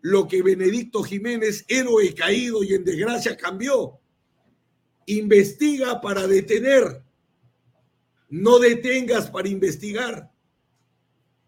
[0.01, 4.01] lo que Benedicto Jiménez, héroe caído y en desgracia, cambió
[5.05, 7.03] investiga para detener,
[8.29, 10.31] no detengas para investigar.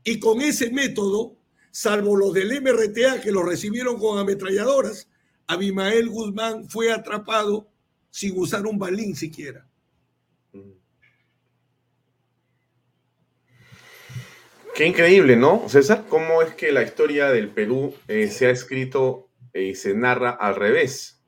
[0.03, 1.37] Y con ese método,
[1.71, 5.07] salvo los del MRTA que lo recibieron con ametralladoras,
[5.47, 7.69] Abimael Guzmán fue atrapado
[8.09, 9.67] sin usar un balín siquiera.
[14.73, 16.05] Qué increíble, ¿no, César?
[16.07, 20.55] ¿Cómo es que la historia del Perú eh, se ha escrito y se narra al
[20.55, 21.20] revés?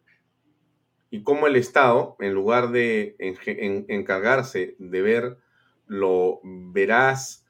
[1.14, 5.38] Y cómo el Estado, en lugar de encargarse de ver
[5.86, 7.46] lo veraz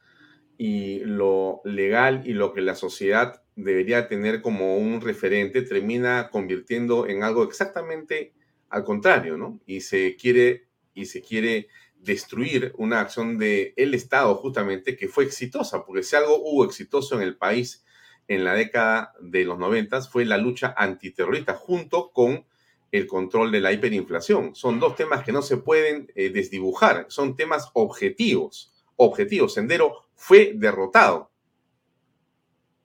[0.57, 7.07] y lo legal y lo que la sociedad debería tener como un referente, termina convirtiendo
[7.07, 8.34] en algo exactamente
[8.68, 9.61] al contrario, ¿no?
[9.66, 15.24] Y se quiere, y se quiere destruir una acción del el Estado justamente que fue
[15.24, 17.86] exitosa, porque si algo hubo exitoso en el país
[18.28, 22.45] en la década de los noventas fue la lucha antiterrorista junto con
[22.94, 24.56] el control de la hiperinflación.
[24.56, 28.72] Son dos temas que no se pueden eh, desdibujar, son temas objetivos.
[28.96, 29.56] Objetivos.
[29.56, 31.32] Sendero fue derrotado.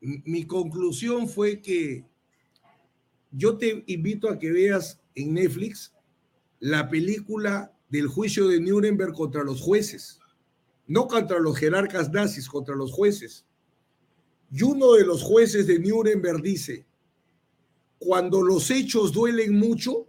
[0.00, 2.06] Mi conclusión fue que
[3.30, 5.94] yo te invito a que veas en Netflix
[6.58, 10.18] la película del juicio de Nuremberg contra los jueces,
[10.86, 13.44] no contra los jerarcas nazis, contra los jueces.
[14.50, 16.86] Y uno de los jueces de Nuremberg dice,
[17.98, 20.06] cuando los hechos duelen mucho,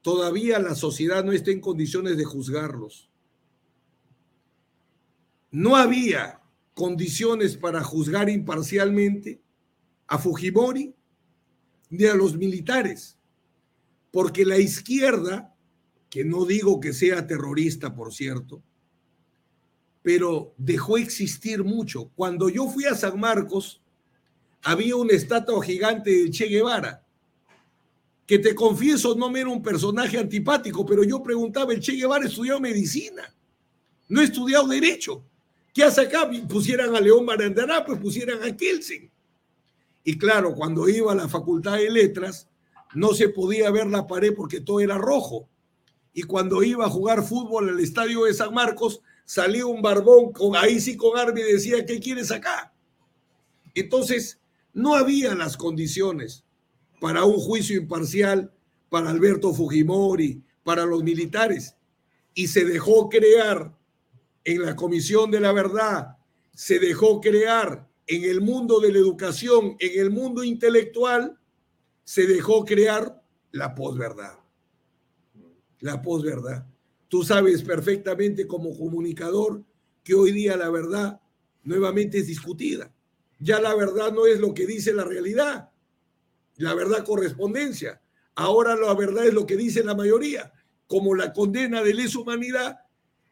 [0.00, 3.10] todavía la sociedad no está en condiciones de juzgarlos.
[5.50, 6.40] No había
[6.74, 9.42] condiciones para juzgar imparcialmente
[10.06, 10.94] a Fujimori
[11.90, 13.18] ni a los militares,
[14.10, 15.54] porque la izquierda,
[16.08, 18.62] que no digo que sea terrorista, por cierto,
[20.00, 22.10] pero dejó existir mucho.
[22.14, 23.81] Cuando yo fui a San Marcos,
[24.62, 27.04] había una estatua gigante de Che Guevara,
[28.26, 32.26] que te confieso no me era un personaje antipático, pero yo preguntaba, el Che Guevara
[32.26, 33.34] estudió medicina,
[34.08, 35.24] no ha estudiado derecho.
[35.74, 36.30] ¿Qué hace acá?
[36.48, 39.10] Pusieran a León Barandará, pues pusieran a Kelsen.
[40.04, 42.48] Y claro, cuando iba a la Facultad de Letras,
[42.94, 45.48] no se podía ver la pared porque todo era rojo.
[46.12, 50.56] Y cuando iba a jugar fútbol al estadio de San Marcos, salía un barbón, con,
[50.56, 52.74] ahí sí con arma y decía, ¿qué quieres acá?
[53.74, 54.41] Entonces,
[54.72, 56.44] no había las condiciones
[57.00, 58.52] para un juicio imparcial
[58.88, 61.76] para Alberto Fujimori, para los militares,
[62.34, 63.76] y se dejó crear
[64.44, 66.16] en la Comisión de la Verdad,
[66.54, 71.38] se dejó crear en el mundo de la educación, en el mundo intelectual,
[72.04, 74.38] se dejó crear la posverdad.
[75.80, 76.66] La posverdad.
[77.08, 79.64] Tú sabes perfectamente como comunicador
[80.04, 81.20] que hoy día la verdad
[81.64, 82.92] nuevamente es discutida
[83.42, 85.70] ya la verdad no es lo que dice la realidad,
[86.56, 88.00] la verdad correspondencia.
[88.34, 90.52] Ahora la verdad es lo que dice la mayoría,
[90.86, 92.78] como la condena de lesa humanidad,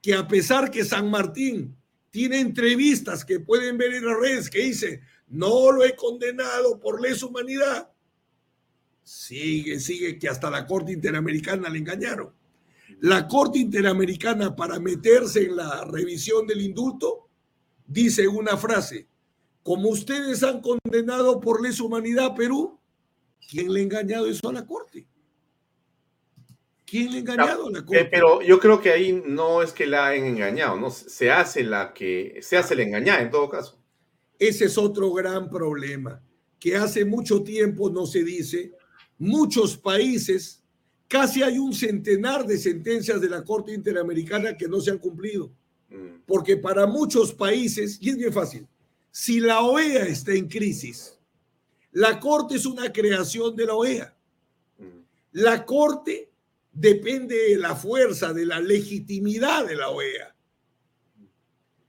[0.03, 1.77] que a pesar que San Martín
[2.11, 7.01] tiene entrevistas que pueden ver en las redes que dice, no lo he condenado por
[7.01, 7.89] lesa humanidad,
[9.05, 12.33] sigue, sigue, que hasta la Corte Interamericana le engañaron.
[13.01, 17.29] La Corte Interamericana para meterse en la revisión del indulto
[17.87, 19.10] dice una frase,
[19.63, 22.77] como ustedes han condenado por lesa humanidad a Perú,
[23.51, 25.09] ¿Quién le ha engañado eso a la Corte?
[26.87, 28.05] ¿Quién le ha engañado a la Eh, Corte?
[28.05, 30.91] pero yo creo que ahí no es que la han engañado, ¿no?
[30.91, 33.77] Se hace la que, se hace la engañada en todo caso.
[34.39, 36.23] Ese es otro gran problema,
[36.61, 38.73] que hace mucho tiempo no se dice.
[39.19, 40.63] Muchos países,
[41.09, 45.53] casi hay un centenar de sentencias de la Corte Interamericana que no se han cumplido.
[45.89, 48.67] Mm, Porque para muchos países, y es bien fácil,
[49.11, 51.19] si la OEA está en crisis,
[51.93, 54.17] la Corte es una creación de la OEA.
[54.79, 54.85] mm,
[55.33, 56.31] La Corte
[56.73, 60.35] depende de la fuerza, de la legitimidad de la OEA.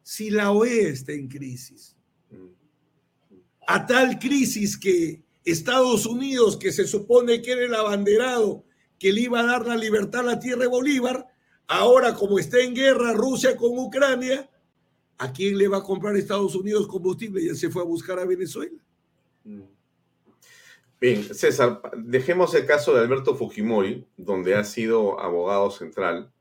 [0.02, 1.96] Si la OEA está en crisis,
[2.30, 2.48] mm.
[3.68, 8.64] a tal crisis que Estados Unidos, que se supone que era el abanderado
[9.00, 11.28] que le iba a dar la libertad a la tierra de Bolívar,
[11.68, 14.48] ahora como está en guerra Rusia con Ucrania,
[15.22, 17.46] ¿a quién le va a comprar Estados Unidos combustible?
[17.46, 18.82] Ya se fue a buscar a Venezuela.
[19.44, 19.62] Mm.
[21.00, 26.32] Bien, César, dejemos el caso de Alberto Fujimori, donde ha sido abogado central,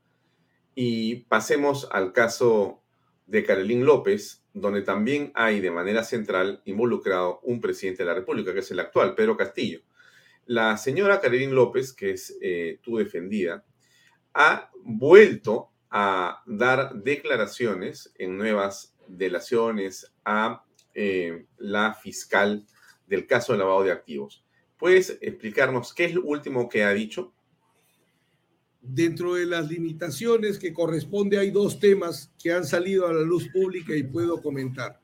[0.73, 2.81] y pasemos al caso
[3.27, 8.51] de Carolín López, donde también hay de manera central involucrado un presidente de la República,
[8.51, 9.81] que es el actual, Pedro Castillo.
[10.47, 13.63] La señora Carolín López, que es eh, tu defendida,
[14.33, 20.63] ha vuelto a dar declaraciones en nuevas delaciones a
[20.93, 22.65] eh, la fiscal
[23.07, 24.43] del caso de lavado de activos.
[24.77, 27.33] ¿Puedes explicarnos qué es lo último que ha dicho?
[28.81, 33.47] Dentro de las limitaciones que corresponde hay dos temas que han salido a la luz
[33.49, 34.99] pública y puedo comentar.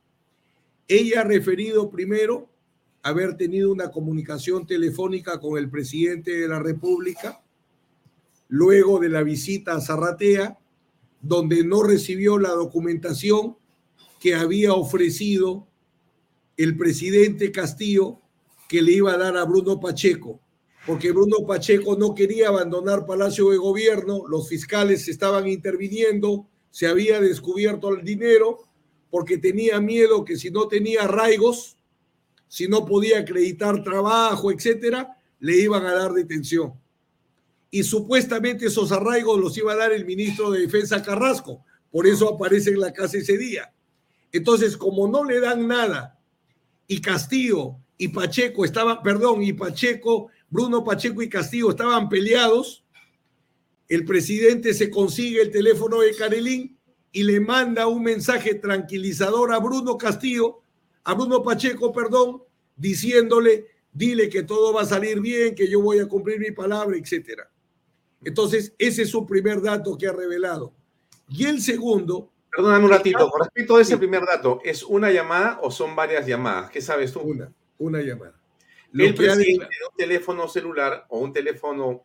[0.87, 2.49] Ella ha referido primero
[3.03, 7.41] haber tenido una comunicación telefónica con el presidente de la República
[8.49, 10.57] luego de la visita a Zarratea,
[11.21, 13.57] donde no recibió la documentación
[14.19, 15.67] que había ofrecido
[16.57, 18.19] el presidente Castillo
[18.67, 20.41] que le iba a dar a Bruno Pacheco,
[20.85, 27.21] porque Bruno Pacheco no quería abandonar Palacio de Gobierno, los fiscales estaban interviniendo, se había
[27.21, 28.67] descubierto el dinero,
[29.09, 31.77] porque tenía miedo que si no tenía arraigos,
[32.47, 36.73] si no podía acreditar trabajo, etcétera, le iban a dar detención.
[37.69, 42.33] Y supuestamente esos arraigos los iba a dar el ministro de Defensa Carrasco, por eso
[42.33, 43.73] aparece en la casa ese día.
[44.31, 46.19] Entonces, como no le dan nada,
[46.87, 52.85] y Castillo y Pacheco estaban, perdón, y Pacheco, Bruno Pacheco y Castillo estaban peleados,
[53.89, 56.77] el presidente se consigue el teléfono de Carelín
[57.11, 60.61] y le manda un mensaje tranquilizador a Bruno Castillo,
[61.03, 62.43] a Bruno Pacheco, perdón,
[62.75, 66.97] diciéndole, dile que todo va a salir bien, que yo voy a cumplir mi palabra,
[66.97, 67.49] etcétera.
[68.23, 70.73] Entonces, ese es su primer dato que ha revelado.
[71.29, 75.59] Y el segundo, Perdóname un ratito, con respecto a ese primer dato, ¿es una llamada
[75.61, 76.71] o son varias llamadas?
[76.71, 77.19] ¿Qué sabes tú?
[77.19, 78.33] una, una llamada.
[78.91, 82.03] Lo El ha presidente de un teléfono celular o un teléfono,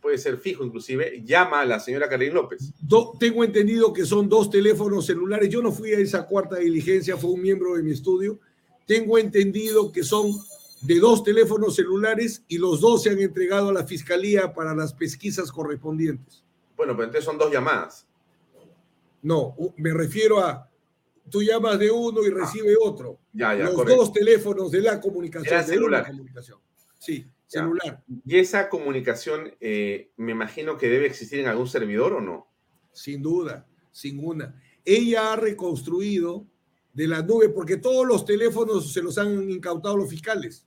[0.00, 2.72] puede ser fijo inclusive, llama a la señora Carolín López.
[2.80, 5.50] Do- tengo entendido que son dos teléfonos celulares.
[5.50, 8.38] Yo no fui a esa cuarta diligencia, fue un miembro de mi estudio.
[8.86, 10.32] Tengo entendido que son
[10.84, 14.92] de dos teléfonos celulares y los dos se han entregado a la fiscalía para las
[14.92, 16.44] pesquisas correspondientes.
[16.76, 18.06] Bueno, pero entonces son dos llamadas.
[19.22, 20.68] No, me refiero a
[21.30, 23.18] tú llamas de uno y recibe otro.
[23.32, 24.00] Ya, ya, los correcto.
[24.00, 25.58] dos teléfonos de la comunicación.
[25.60, 26.06] De celular.
[26.06, 26.58] comunicación.
[26.98, 27.60] Sí, Ya.
[27.62, 32.48] celular, ¿Y esa comunicación eh, me imagino que debe existir en algún servidor o no?
[32.92, 34.54] sin duda, sin una.
[34.84, 36.46] Ella ha reconstruido
[36.92, 40.64] de la nube, porque todos los teléfonos se los han incautado los fiscales.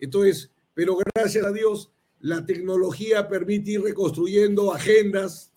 [0.00, 5.52] Entonces, pero gracias a Dios, la tecnología permite ir reconstruyendo agendas,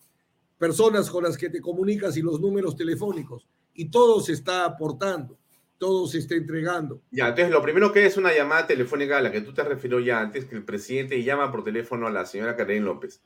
[0.58, 3.48] personas con las que te comunicas y los números telefónicos.
[3.74, 5.36] Y todo se está aportando,
[5.78, 7.02] todo se está entregando.
[7.10, 10.00] Ya, entonces lo primero que es una llamada telefónica a la que tú te refirió
[10.00, 13.20] ya antes, que el presidente llama por teléfono a la señora Carolín López,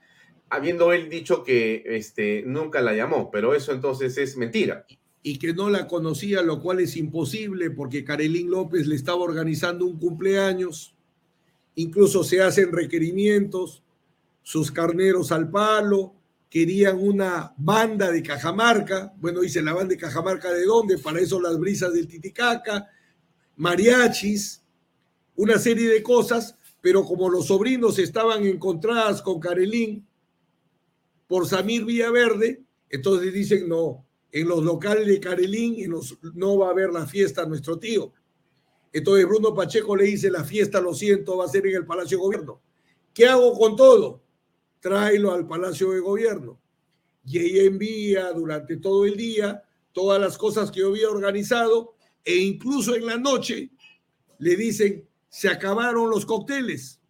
[0.48, 4.86] habiendo él dicho que este, nunca la llamó, pero eso entonces es mentira.
[5.22, 9.84] y que no la conocía, lo cual es imposible porque Carolín López le estaba organizando
[9.84, 10.94] un cumpleaños,
[11.78, 13.84] incluso se hacen requerimientos,
[14.42, 16.12] sus carneros al palo,
[16.50, 21.40] querían una banda de Cajamarca, bueno, dice la banda de Cajamarca de dónde, para eso
[21.40, 22.88] las brisas del Titicaca,
[23.56, 24.60] mariachis,
[25.36, 30.04] una serie de cosas, pero como los sobrinos estaban encontradas con Carelín
[31.28, 32.60] por Samir Villaverde,
[32.90, 35.76] entonces dicen no, en los locales de Carelín
[36.34, 38.12] no va a haber la fiesta nuestro tío.
[38.92, 42.18] Entonces Bruno Pacheco le dice, la fiesta, lo siento, va a ser en el Palacio
[42.18, 42.60] de Gobierno.
[43.12, 44.22] ¿Qué hago con todo?
[44.80, 46.60] Tráelo al Palacio de Gobierno.
[47.24, 49.62] Y ella envía durante todo el día
[49.92, 51.94] todas las cosas que yo había organizado
[52.24, 53.70] e incluso en la noche
[54.38, 57.00] le dicen, se acabaron los cócteles.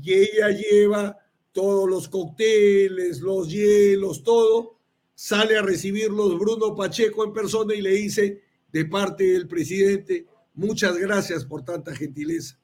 [0.00, 1.18] y ella lleva
[1.52, 4.78] todos los cócteles, los hielos, todo,
[5.14, 10.26] sale a recibirlos Bruno Pacheco en persona y le dice de parte del presidente,
[10.58, 12.58] muchas gracias por tanta gentileza.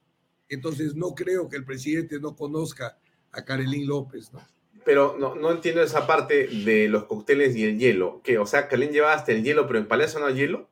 [0.48, 2.98] Entonces no creo que el presidente no conozca
[3.32, 4.40] a Carolín López, ¿no?
[4.84, 8.20] Pero no, no entiendo esa parte de los cócteles y el hielo.
[8.22, 10.68] que O sea, Carolín lleva hasta el hielo, pero en Palacio no hay hielo.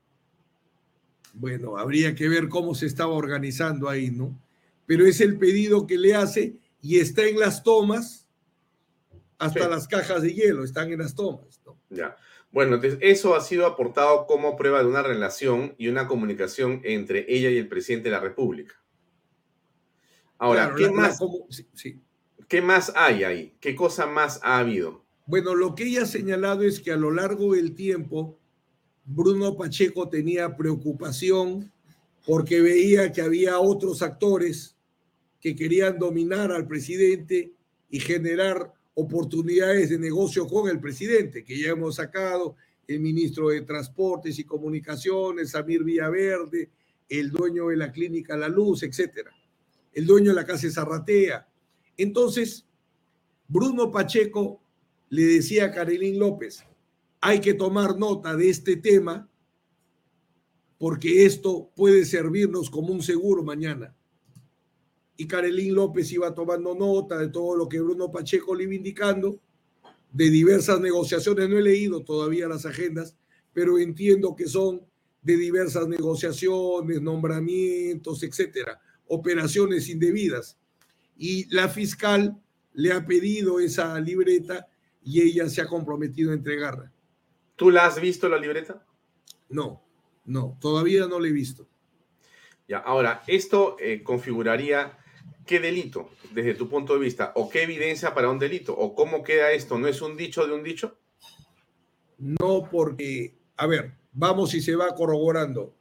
[1.32, 4.39] Bueno, habría que ver cómo se estaba organizando ahí, ¿no?
[4.85, 8.27] Pero es el pedido que le hace y está en las tomas,
[9.39, 11.78] hasta las cajas de hielo están en las tomas, ¿no?
[11.89, 12.16] Ya.
[12.53, 17.49] Bueno, eso ha sido aportado como prueba de una relación y una comunicación entre ella
[17.49, 18.74] y el presidente de la República.
[20.37, 21.19] Ahora, ¿qué, más,
[22.49, 23.57] ¿qué más hay ahí?
[23.59, 25.03] ¿Qué cosa más ha habido?
[25.24, 28.39] Bueno, lo que ella ha señalado es que a lo largo del tiempo
[29.05, 31.73] Bruno Pacheco tenía preocupación
[32.27, 34.77] porque veía que había otros actores
[35.41, 37.53] que querían dominar al presidente
[37.89, 42.56] y generar oportunidades de negocio con el presidente, que ya hemos sacado,
[42.86, 46.70] el ministro de Transportes y Comunicaciones, Samir Villaverde,
[47.09, 49.31] el dueño de la clínica La Luz, etcétera,
[49.93, 51.48] el dueño de la casa Zarratea.
[51.97, 52.66] Entonces,
[53.48, 54.62] Bruno Pacheco
[55.10, 56.64] le decía a Carolín López,
[57.20, 59.28] hay que tomar nota de este tema
[60.78, 63.94] porque esto puede servirnos como un seguro mañana.
[65.23, 69.39] Y Carolín López iba tomando nota de todo lo que Bruno Pacheco le iba indicando,
[70.11, 71.49] de diversas negociaciones.
[71.49, 73.16] No he leído todavía las agendas,
[73.53, 74.85] pero entiendo que son
[75.23, 80.59] de diversas negociaciones, nombramientos, etcétera, operaciones indebidas.
[81.16, 82.36] Y la fiscal
[82.73, 84.66] le ha pedido esa libreta
[85.05, 86.93] y ella se ha comprometido a entregarla.
[87.55, 88.85] ¿Tú la has visto la libreta?
[89.51, 89.85] No,
[90.24, 91.69] no, todavía no la he visto.
[92.66, 94.99] Ya, ahora, esto eh, configuraría
[95.47, 99.23] qué delito desde tu punto de vista o qué evidencia para un delito o cómo
[99.23, 99.78] queda esto.
[99.78, 100.98] ¿No es un dicho de un dicho?
[102.19, 105.74] No, porque, a ver, vamos y se va corroborando.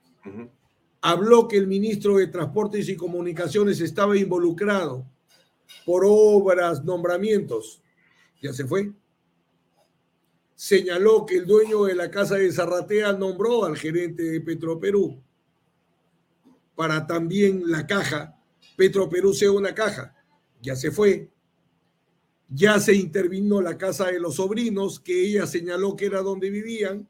[1.02, 5.06] Habló que el ministro de Transportes y Comunicaciones estaba involucrado
[5.86, 7.82] por obras, nombramientos.
[8.42, 8.92] Ya se fue
[10.62, 15.20] señaló que el dueño de la casa de Zarratea nombró al gerente de Petroperú
[16.76, 18.40] para también la caja.
[18.76, 20.16] Petroperú sea una caja.
[20.62, 21.32] Ya se fue.
[22.50, 27.08] Ya se intervino la casa de los sobrinos, que ella señaló que era donde vivían,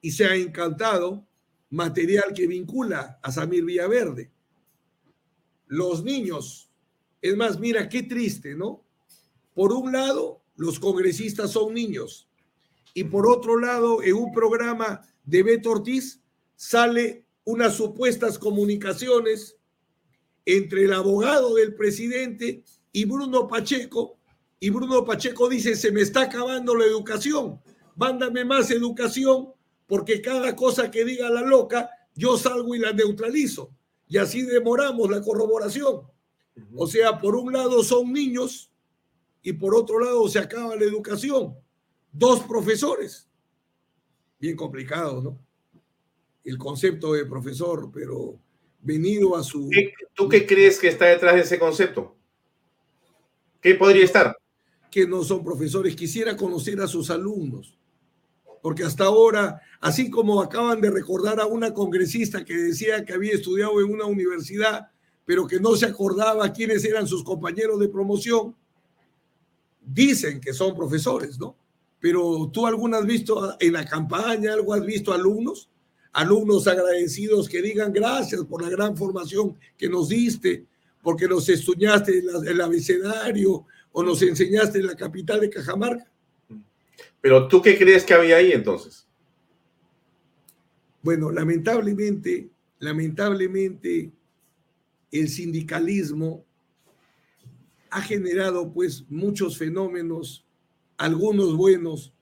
[0.00, 1.26] y se ha encantado
[1.70, 4.30] material que vincula a Samir Villaverde.
[5.66, 6.70] Los niños,
[7.20, 8.84] es más, mira qué triste, ¿no?
[9.54, 12.28] Por un lado, los congresistas son niños.
[12.92, 16.20] Y por otro lado, en un programa de Beto Ortiz
[16.54, 19.56] sale unas supuestas comunicaciones
[20.46, 22.62] entre el abogado del presidente
[22.92, 24.18] y Bruno Pacheco.
[24.60, 27.60] Y Bruno Pacheco dice, se me está acabando la educación,
[27.96, 29.54] mándame más educación
[29.86, 33.70] porque cada cosa que diga la loca, yo salgo y la neutralizo.
[34.08, 36.02] Y así demoramos la corroboración.
[36.74, 38.70] O sea, por un lado son niños
[39.42, 41.54] y por otro lado se acaba la educación.
[42.12, 43.28] Dos profesores.
[44.38, 45.38] Bien complicado, ¿no?
[46.44, 48.38] El concepto de profesor, pero
[48.84, 49.68] venido a su...
[50.14, 52.14] ¿Tú qué crees que está detrás de ese concepto?
[53.60, 54.36] ¿Qué podría estar?
[54.90, 55.96] Que no son profesores.
[55.96, 57.76] Quisiera conocer a sus alumnos,
[58.62, 63.32] porque hasta ahora, así como acaban de recordar a una congresista que decía que había
[63.32, 64.88] estudiado en una universidad,
[65.24, 68.54] pero que no se acordaba quiénes eran sus compañeros de promoción,
[69.80, 71.56] dicen que son profesores, ¿no?
[72.00, 75.70] Pero tú alguna has visto en la campaña, algo has visto alumnos,
[76.14, 80.64] alumnos agradecidos que digan gracias por la gran formación que nos diste,
[81.02, 86.10] porque nos estudiaste el abecedario o nos enseñaste en la capital de Cajamarca.
[87.20, 89.06] Pero tú qué crees que había ahí entonces?
[91.02, 94.10] Bueno, lamentablemente, lamentablemente,
[95.10, 96.44] el sindicalismo
[97.90, 100.46] ha generado pues muchos fenómenos,
[100.96, 102.14] algunos buenos,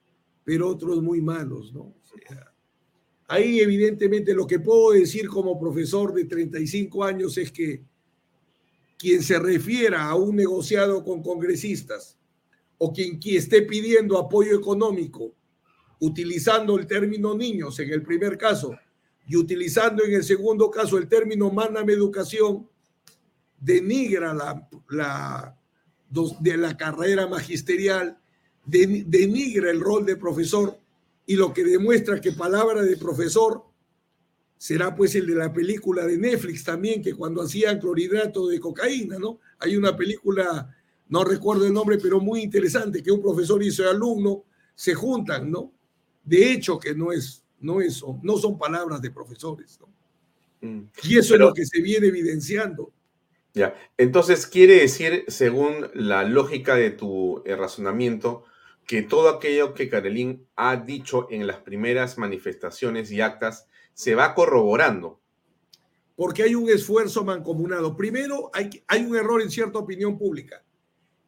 [0.43, 1.93] pero otros muy malos, ¿no?
[3.33, 7.83] Ahí evidentemente lo que puedo decir como profesor de 35 años es que
[8.97, 12.17] quien se refiera a un negociado con congresistas
[12.77, 15.33] o quien, esté pidiendo apoyo económico
[15.99, 18.77] utilizando el término niños en el primer caso
[19.25, 22.69] y utilizando en el segundo caso el término mándame educación,
[23.57, 25.57] denigra la,
[26.39, 28.19] de la carrera magisterial,
[28.65, 30.82] denigra el rol de profesor
[31.25, 33.63] y lo que demuestra que palabra de profesor
[34.57, 39.19] será pues el de la película de Netflix también, que cuando hacían clorhidrato de cocaína,
[39.19, 39.39] ¿no?
[39.59, 40.73] Hay una película,
[41.09, 44.45] no recuerdo el nombre, pero muy interesante, que un profesor y su alumno
[44.75, 45.73] se juntan, ¿no?
[46.23, 50.69] De hecho, que no es, no eso, no son palabras de profesores, ¿no?
[50.69, 50.89] Mm.
[51.03, 52.93] Y eso es lo que se viene evidenciando.
[53.53, 58.45] Ya, entonces quiere decir, según la lógica de tu eh, razonamiento,
[58.85, 64.33] que todo aquello que Carolín ha dicho en las primeras manifestaciones y actas se va
[64.35, 65.21] corroborando.
[66.15, 67.95] Porque hay un esfuerzo mancomunado.
[67.95, 70.63] Primero, hay, hay un error en cierta opinión pública.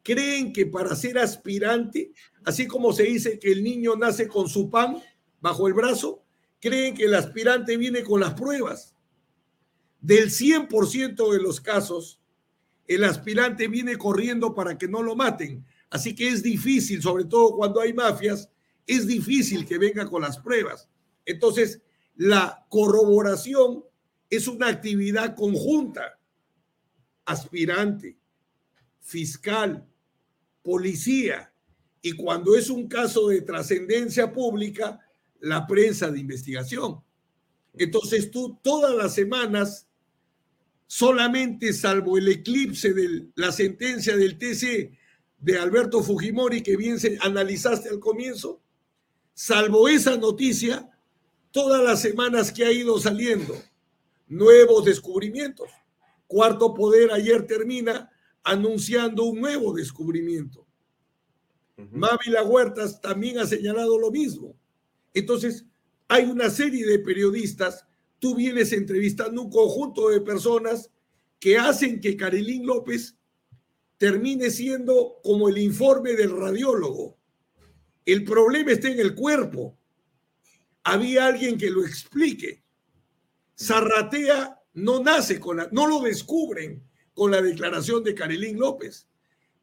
[0.02, 2.12] Creen que para ser aspirante,
[2.44, 5.02] así como se dice que el niño nace con su pan
[5.40, 6.22] bajo el brazo,
[6.60, 8.94] creen que el aspirante viene con las pruebas.
[10.00, 12.20] Del 100% de los casos,
[12.86, 15.66] el aspirante viene corriendo para que no lo maten.
[15.90, 18.50] Así que es difícil, sobre todo cuando hay mafias,
[18.86, 20.88] es difícil que venga con las pruebas.
[21.24, 21.82] Entonces,
[22.14, 23.84] la corroboración
[24.30, 26.18] es una actividad conjunta.
[27.24, 28.18] Aspirante,
[29.00, 29.86] fiscal,
[30.62, 31.52] policía.
[32.02, 35.00] Y cuando es un caso de trascendencia pública,
[35.40, 37.00] la prensa de investigación.
[37.74, 39.88] Entonces tú todas las semanas,
[40.86, 44.96] solamente salvo el eclipse de la sentencia del TC
[45.38, 48.60] de Alberto Fujimori que bien se analizaste al comienzo,
[49.34, 50.90] salvo esa noticia,
[51.50, 53.54] todas las semanas que ha ido saliendo,
[54.26, 55.70] nuevos descubrimientos.
[56.26, 58.10] Cuarto Poder ayer termina
[58.42, 60.66] anunciando un nuevo descubrimiento.
[61.76, 64.56] Mávila Huertas también ha señalado lo mismo.
[65.12, 65.66] Entonces,
[66.08, 67.84] hay una serie de periodistas,
[68.18, 70.90] tú vienes entrevistando un conjunto de personas
[71.38, 73.16] que hacen que Carilín López
[73.98, 77.18] termine siendo como el informe del radiólogo.
[78.04, 79.78] El problema está en el cuerpo.
[80.84, 82.62] Había alguien que lo explique.
[83.58, 86.82] Zarratea no nace con la, no lo descubren
[87.14, 89.08] con la declaración de Carilín López.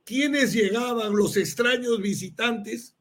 [0.03, 2.95] Quienes llegaban, los extraños visitantes,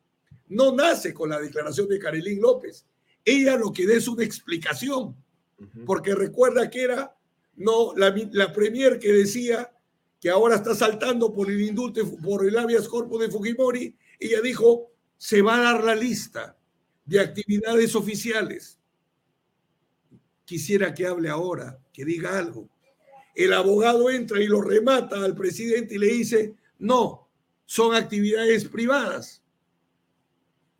[0.48, 2.86] no nace con la declaración de Carilín López.
[3.24, 5.16] Ella lo que da es una explicación,
[5.86, 7.16] porque recuerda que era
[7.54, 9.71] no la, la premier que decía
[10.22, 14.92] que ahora está saltando por el indulto, por el habeas corpus de Fujimori, ella dijo,
[15.18, 16.56] se va a dar la lista
[17.04, 18.78] de actividades oficiales.
[20.44, 22.68] Quisiera que hable ahora, que diga algo.
[23.34, 27.28] El abogado entra y lo remata al presidente y le dice, no,
[27.66, 29.42] son actividades privadas.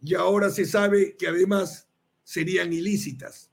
[0.00, 1.88] Y ahora se sabe que además
[2.22, 3.50] serían ilícitas,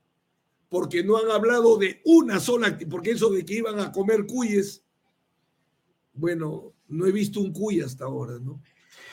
[0.70, 4.84] porque no han hablado de una sola, porque eso de que iban a comer cuyes
[6.20, 8.62] bueno, no he visto un cuy hasta ahora, ¿no?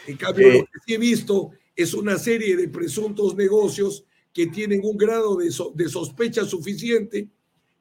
[0.07, 4.81] En cambio, lo que sí he visto es una serie de presuntos negocios que tienen
[4.85, 7.29] un grado de, de, sospecha suficiente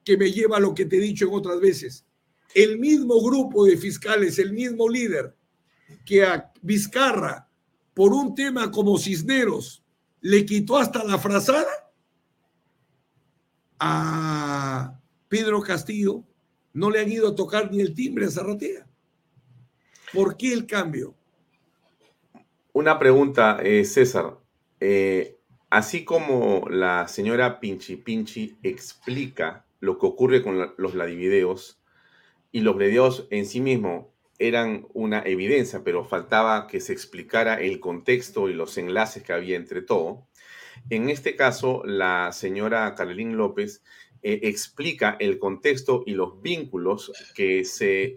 [0.04, 2.06] que me lleva a lo que te he dicho en otras veces.
[2.54, 5.36] El mismo grupo de fiscales, el mismo líder
[6.06, 7.50] que a Vizcarra,
[7.94, 9.84] por un tema como Cisneros,
[10.22, 11.92] le quitó hasta la frazada,
[13.80, 16.24] a Pedro Castillo
[16.76, 18.88] no le han ido a tocar ni el timbre a Zarratea.
[20.16, 21.14] ¿Por qué el cambio?
[22.72, 24.38] Una pregunta, eh, César.
[24.80, 25.36] Eh,
[25.70, 31.82] así como la señora Pinchi Pinchi explica lo que ocurre con los Vladivideos,
[32.54, 34.06] y los videos en sí mismos
[34.40, 39.58] eran una evidencia, pero faltaba que se explicara el contexto y los enlaces que había
[39.58, 40.26] entre todo.
[40.90, 43.84] En este caso, la señora Carolín López
[44.22, 48.16] eh, explica el contexto y los vínculos que se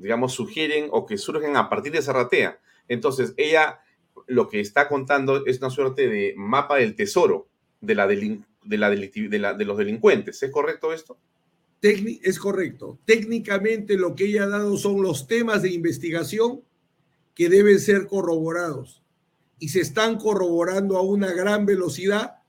[0.00, 2.60] digamos, sugieren o que surgen a partir de Zarratea.
[2.88, 3.80] Entonces, ella
[4.26, 7.48] lo que está contando es una suerte de mapa del tesoro
[7.80, 8.44] de, la de,
[8.78, 10.42] la de, los delincuentes.
[10.42, 11.18] ¿Es correcto esto?
[11.82, 12.98] es correcto.
[13.06, 16.62] Técnicamente lo que ella ha dado son los temas de investigación
[17.34, 19.02] que deben ser corroborados
[19.58, 22.39] y se están corroborando a una gran velocidad.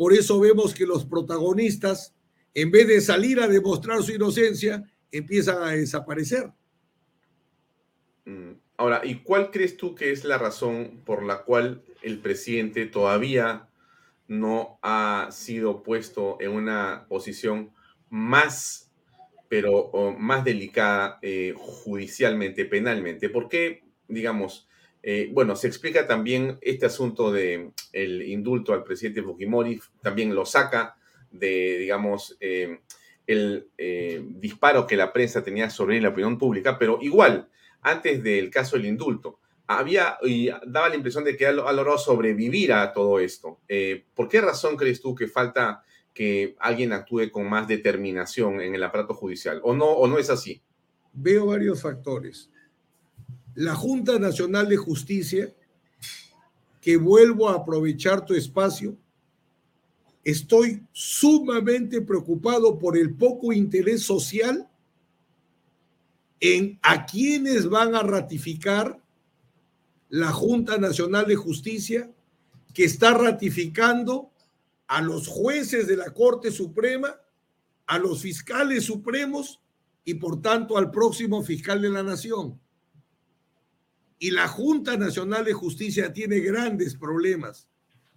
[0.00, 2.16] Por eso vemos que los protagonistas,
[2.54, 4.82] en vez de salir a demostrar su inocencia,
[5.12, 6.50] empiezan a desaparecer.
[8.24, 12.86] Mm, ahora, ¿y cuál crees tú que es la razón por la cual el presidente
[12.86, 13.68] todavía
[14.26, 17.74] no ha sido puesto en una posición
[18.08, 18.90] más,
[19.50, 23.28] pero más delicada eh, judicialmente, penalmente?
[23.28, 24.66] ¿Por qué, digamos,
[25.02, 30.44] eh, bueno, se explica también este asunto de el indulto al presidente Fujimori, también lo
[30.44, 30.96] saca
[31.30, 32.80] de, digamos, eh,
[33.26, 33.68] el
[34.40, 37.48] disparo que la prensa tenía sobre la opinión pública, pero igual,
[37.80, 39.38] antes del caso del indulto.
[39.68, 43.60] Había y daba la impresión de que ha, logrado sobrevivir a todo esto.
[43.68, 48.74] Eh, ¿Por qué razón crees tú que falta que alguien actúe con más determinación en
[48.74, 49.60] el aparato judicial.
[49.62, 50.62] ¿O no, o no es así?
[51.12, 52.50] Veo varios factores.
[53.54, 55.54] La Junta Nacional de Justicia,
[56.80, 58.96] que vuelvo a aprovechar tu espacio,
[60.24, 64.68] estoy sumamente preocupado por el poco interés social
[66.40, 69.00] en a quienes van a ratificar
[70.08, 72.10] la Junta Nacional de Justicia,
[72.74, 74.30] que está ratificando
[74.86, 77.20] a los jueces de la Corte Suprema,
[77.86, 79.60] a los fiscales supremos
[80.04, 82.58] y por tanto al próximo fiscal de la Nación.
[84.20, 87.66] Y la Junta Nacional de Justicia tiene grandes problemas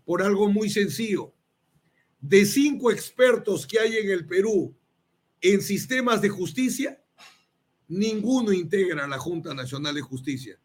[0.04, 1.34] por algo muy sencillo.
[2.20, 4.76] De cinco expertos que hay en el Perú
[5.40, 7.02] en sistemas de justicia,
[7.88, 10.60] ninguno integra la Junta Nacional de Justicia.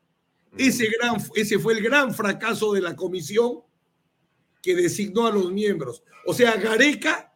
[0.57, 3.61] Ese, gran, ese fue el gran fracaso de la comisión
[4.61, 6.03] que designó a los miembros.
[6.27, 7.33] O sea, Gareca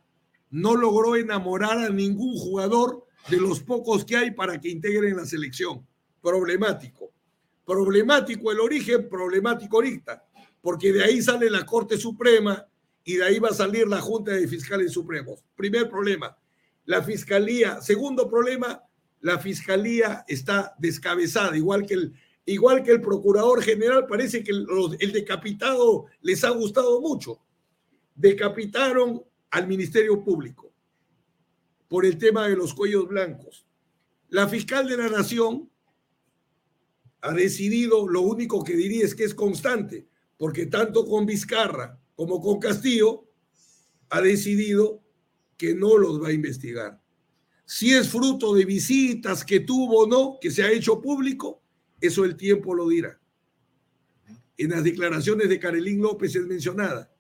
[0.51, 5.25] no logró enamorar a ningún jugador de los pocos que hay para que integren la
[5.25, 5.87] selección.
[6.21, 7.13] Problemático.
[7.65, 10.25] Problemático el origen, problemático ahorita,
[10.61, 12.67] porque de ahí sale la Corte Suprema
[13.05, 15.45] y de ahí va a salir la Junta de Fiscales Supremos.
[15.57, 16.37] Primer problema.
[16.85, 17.81] La Fiscalía.
[17.81, 18.83] Segundo problema,
[19.21, 22.15] la Fiscalía está descabezada, igual que el,
[22.45, 24.67] igual que el Procurador General, parece que el,
[24.99, 27.41] el decapitado les ha gustado mucho.
[28.15, 30.73] Decapitaron al Ministerio Público
[31.89, 33.67] por el tema de los cuellos blancos.
[34.31, 35.71] La fiscal de la Nación
[37.23, 42.41] ha decidido, lo único que diría es que es constante, porque tanto con Vizcarra como
[42.41, 43.29] con Castillo
[44.11, 45.03] ha decidido
[45.57, 47.01] que no los va a investigar.
[47.65, 51.63] Si es fruto de visitas que tuvo o no, que se ha hecho público,
[52.01, 53.19] eso el tiempo lo dirá.
[54.59, 57.15] En las declaraciones de Carolín López es mencionada.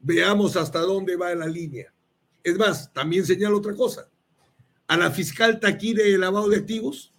[0.00, 1.94] Veamos hasta dónde va la línea.
[2.42, 4.10] Es más, también señala otra cosa.
[4.88, 7.13] A la fiscal Taquire de lavado de activos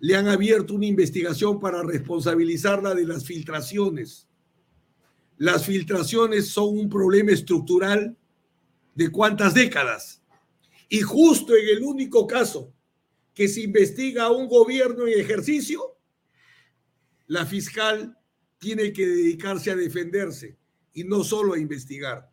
[0.00, 4.26] le han abierto una investigación para responsabilizarla de las filtraciones.
[5.36, 8.16] Las filtraciones son un problema estructural
[8.94, 10.20] de cuántas décadas
[10.88, 12.74] y justo en el único caso
[13.32, 15.96] que se investiga a un gobierno en ejercicio,
[17.28, 18.18] la fiscal
[18.58, 20.58] tiene que dedicarse a defenderse
[20.92, 22.28] y no solo a investigar.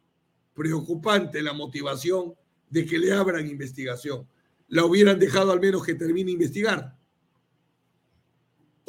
[0.56, 2.34] Preocupante la motivación
[2.70, 4.28] de que le abran investigación.
[4.70, 6.97] La hubieran dejado al menos que termine investigar.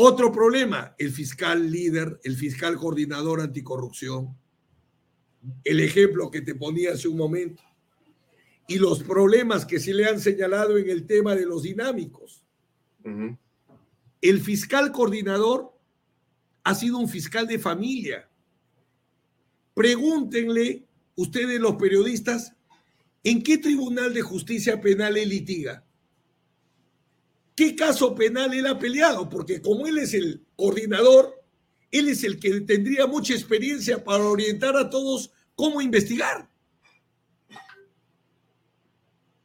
[0.01, 4.33] Otro problema, el fiscal líder, el fiscal coordinador anticorrupción.
[5.65, 7.61] El ejemplo que te ponía hace un momento
[8.69, 12.45] y los problemas que se le han señalado en el tema de los dinámicos.
[14.20, 15.77] El fiscal coordinador
[16.62, 18.29] ha sido un fiscal de familia.
[19.75, 22.55] Pregúntenle ustedes los periodistas
[23.25, 25.85] en qué tribunal de justicia penal él litiga.
[27.59, 29.29] ¿Qué caso penal él ha peleado?
[29.29, 31.43] Porque como él es el coordinador,
[31.91, 36.49] él es el que tendría mucha experiencia para orientar a todos cómo investigar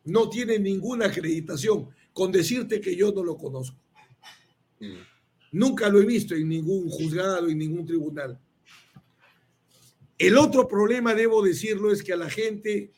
[0.03, 3.77] no tiene ninguna acreditación, con decirte que yo no lo conozco.
[4.79, 4.93] Mm.
[5.53, 8.39] Nunca lo he visto en ningún juzgado, en ningún tribunal.
[10.19, 12.91] El otro problema, debo decirlo, es que a la gente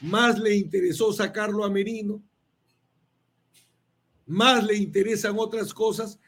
[0.00, 2.22] más le interesó sacarlo a Merino,
[4.28, 6.20] más le interesan otras cosas.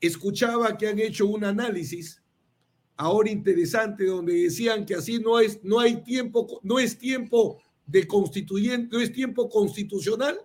[0.00, 2.20] Escuchaba que han hecho un análisis
[2.96, 8.06] ahora interesante donde decían que así no es no hay tiempo no es tiempo de
[8.06, 10.38] constituyente, no es tiempo constitucional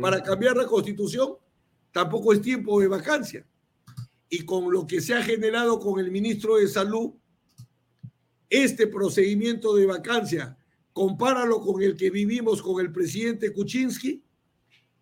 [0.00, 1.34] para cambiar la constitución,
[1.92, 3.46] tampoco es tiempo de vacancia.
[4.30, 7.12] Y con lo que se ha generado con el ministro de Salud,
[8.48, 10.56] este procedimiento de vacancia,
[10.92, 14.22] compáralo con el que vivimos con el presidente Kuczynski,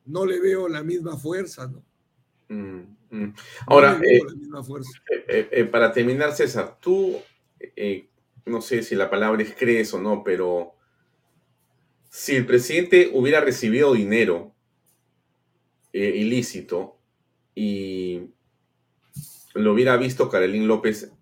[0.06, 1.82] no le veo la misma fuerza, ¿no?
[2.48, 3.34] Mm, mm.
[3.66, 4.20] Ahora, eh,
[5.28, 7.18] eh, eh, para terminar, César, tú,
[8.44, 10.74] no sé si la palabra es crees o no, pero
[12.10, 14.52] si el presidente hubiera recibido dinero
[15.92, 16.96] ilícito
[17.54, 18.30] y
[19.54, 21.12] lo hubiera visto Carolín López,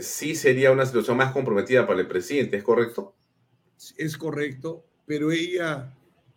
[0.00, 3.14] sí sería una situación más comprometida para el presidente, ¿es correcto?
[3.96, 5.92] Es correcto, pero ella,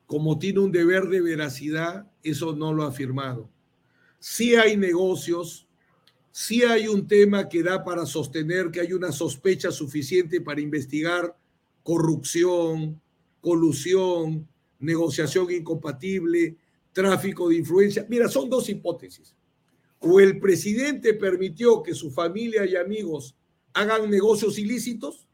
[0.07, 3.49] como tiene un deber de veracidad, eso no lo ha afirmado.
[4.19, 5.67] Sí hay negocios,
[6.31, 11.37] sí hay un tema que da para sostener que hay una sospecha suficiente para investigar
[11.83, 12.99] corrupción,
[13.41, 14.47] colusión,
[14.79, 16.55] negociación incompatible,
[16.93, 18.05] tráfico de influencia.
[18.09, 19.35] Mira, son dos hipótesis.
[19.99, 23.35] O el presidente permitió que su familia y amigos
[23.73, 25.27] hagan negocios ilícitos,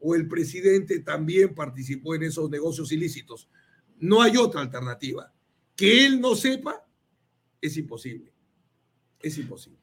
[0.00, 3.48] o el presidente también participó en esos negocios ilícitos.
[4.00, 5.32] No hay otra alternativa.
[5.76, 6.84] Que él no sepa
[7.60, 8.32] es imposible.
[9.20, 9.78] Es imposible.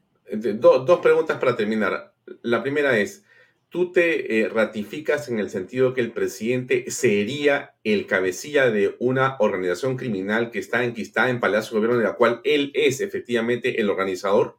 [0.59, 2.15] dos preguntas para terminar.
[2.41, 3.23] La primera es,
[3.69, 9.37] ¿tú te eh, ratificas en el sentido que el presidente sería el cabecilla de una
[9.39, 13.79] organización criminal que está enquistada en Palacio de Gobierno, de la cual él es efectivamente
[13.79, 14.57] el organizador?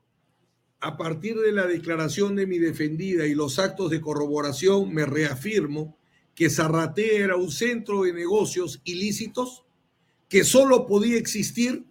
[0.80, 5.97] A partir de la declaración de mi defendida y los actos de corroboración, me reafirmo
[6.38, 9.64] que Zarratea era un centro de negocios ilícitos
[10.28, 11.84] que solo podía existir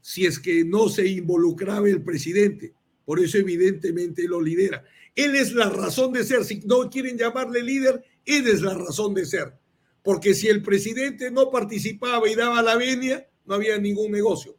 [0.00, 2.74] si es que no se involucraba el presidente.
[3.04, 4.84] Por eso evidentemente lo lidera.
[5.16, 6.44] Él es la razón de ser.
[6.44, 9.52] Si no quieren llamarle líder, él es la razón de ser.
[10.04, 14.56] Porque si el presidente no participaba y daba la venia, no había ningún negocio.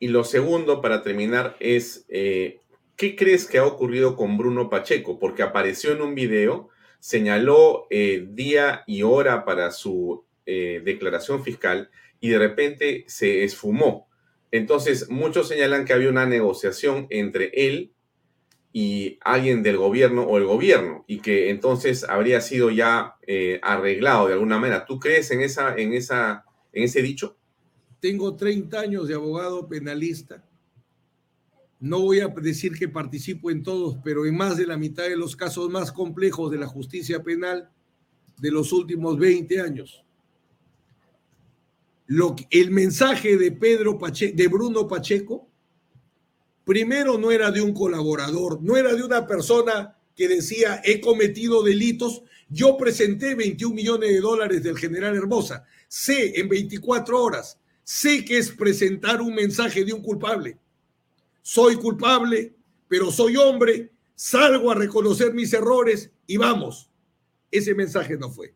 [0.00, 2.62] Y lo segundo, para terminar, es eh,
[2.96, 5.18] ¿qué crees que ha ocurrido con Bruno Pacheco?
[5.18, 6.68] Porque apareció en un video,
[7.00, 11.90] señaló eh, día y hora para su eh, declaración fiscal
[12.20, 14.08] y de repente se esfumó.
[14.50, 17.92] Entonces, muchos señalan que había una negociación entre él
[18.72, 23.16] y alguien del gobierno o el gobierno y que entonces habría sido ya
[23.62, 24.84] arreglado de alguna manera.
[24.84, 27.36] ¿Tú crees en esa, en en ese dicho?
[28.04, 30.44] Tengo 30 años de abogado penalista.
[31.84, 35.18] No voy a decir que participo en todos, pero en más de la mitad de
[35.18, 37.68] los casos más complejos de la justicia penal
[38.38, 40.02] de los últimos 20 años.
[42.06, 45.46] Lo, el mensaje de Pedro de Bruno Pacheco,
[46.64, 51.62] primero no era de un colaborador, no era de una persona que decía he cometido
[51.62, 52.22] delitos.
[52.48, 55.66] Yo presenté 21 millones de dólares del general Hermosa.
[55.86, 60.56] Sé en 24 horas Sé que es presentar un mensaje de un culpable.
[61.46, 62.56] Soy culpable,
[62.88, 66.90] pero soy hombre, salgo a reconocer mis errores y vamos.
[67.50, 68.54] Ese mensaje no fue.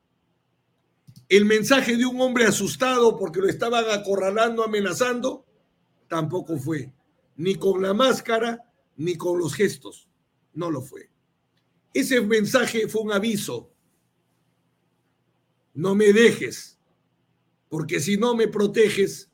[1.28, 5.44] El mensaje de un hombre asustado porque lo estaban acorralando, amenazando,
[6.08, 6.90] tampoco fue.
[7.36, 8.64] Ni con la máscara,
[8.96, 10.08] ni con los gestos.
[10.54, 11.10] No lo fue.
[11.92, 13.70] Ese mensaje fue un aviso.
[15.74, 16.78] No me dejes
[17.68, 19.30] porque si no me proteges,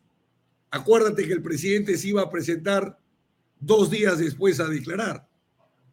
[0.72, 2.98] acuérdate que el presidente se iba a presentar
[3.60, 5.28] dos días después a declarar,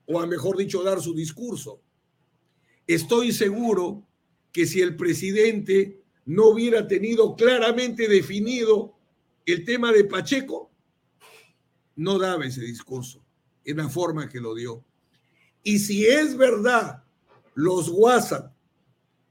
[0.06, 1.82] o a mejor dicho, dar su discurso.
[2.88, 4.06] Estoy seguro
[4.52, 8.96] que si el presidente no hubiera tenido claramente definido
[9.46, 10.72] el tema de Pacheco,
[11.96, 13.24] no daba ese discurso
[13.66, 14.84] en la forma que lo dio.
[15.64, 17.04] Y si es verdad
[17.54, 18.54] los WhatsApp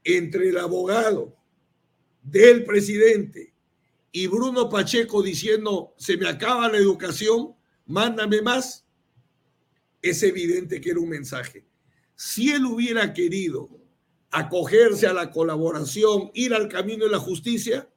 [0.03, 1.35] entre el abogado
[2.23, 3.53] del presidente
[4.11, 7.55] y Bruno Pacheco diciendo, se me acaba la educación,
[7.91, 8.85] mándame más,
[10.01, 11.65] es evidente que era un mensaje.
[12.15, 13.69] Si él hubiera querido
[14.31, 17.87] acogerse a la colaboración, ir al camino de la justicia,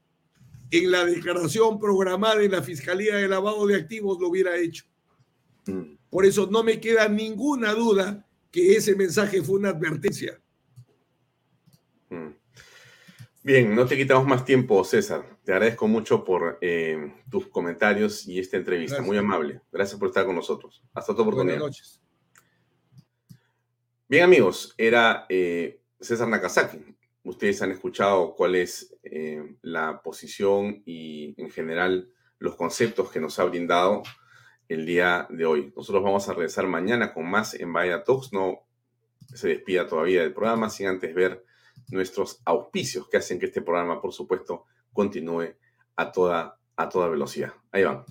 [0.71, 4.85] en la declaración programada en la Fiscalía de Lavado de Activos lo hubiera hecho.
[5.67, 5.97] Mm.
[6.11, 10.41] Por eso no me queda ninguna duda que ese mensaje fue una advertencia.
[12.11, 12.31] Mm.
[13.43, 15.34] Bien, no te quitamos más tiempo, César.
[15.45, 19.03] Te agradezco mucho por eh, tus comentarios y esta entrevista.
[19.03, 19.61] Muy amable.
[19.71, 20.83] Gracias por estar con nosotros.
[20.95, 21.59] Hasta otra oportunidad.
[21.59, 22.01] Buenas noches.
[24.09, 26.97] Bien, amigos, era eh, César Nakazaki.
[27.25, 33.39] Ustedes han escuchado cuál es eh, la posición y, en general, los conceptos que nos
[33.39, 34.03] ha brindado
[34.69, 35.75] el día de hoy.
[35.77, 38.33] Nosotros vamos a regresar mañana con más en Vaya Talks.
[38.33, 38.67] No
[39.35, 41.45] se despida todavía del programa sin antes ver
[41.89, 44.65] nuestros auspicios que hacen que este programa, por supuesto,
[44.95, 45.55] continúe
[45.97, 47.53] a toda, a toda velocidad.
[47.71, 48.05] Ahí van.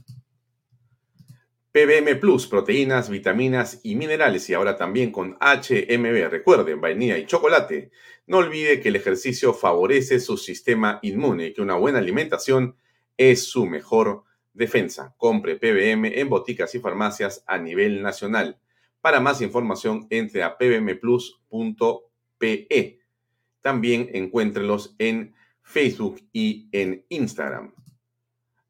[1.72, 6.30] PBM Plus, proteínas, vitaminas y minerales y ahora también con HMB.
[6.30, 7.90] Recuerden, vainilla y chocolate.
[8.28, 12.76] No olvide que el ejercicio favorece su sistema inmune y que una buena alimentación
[13.18, 14.24] es su mejor
[14.54, 15.16] defensa.
[15.18, 18.60] Compre PBM en boticas y farmacias a nivel nacional.
[19.02, 21.40] Para más información, entre a pbmplus.pe.
[23.62, 27.73] También encuéntrelos en Facebook y en Instagram.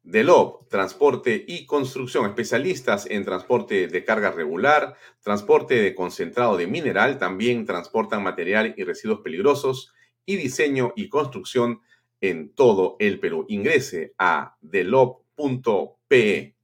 [0.02, 7.18] Delob, transporte y construcción, especialistas en transporte de carga regular, transporte de concentrado de mineral,
[7.18, 9.94] también transportan material y residuos peligrosos
[10.26, 11.80] y diseño y construcción
[12.20, 13.46] en todo el Perú.
[13.48, 16.54] Ingrese a delob.pe.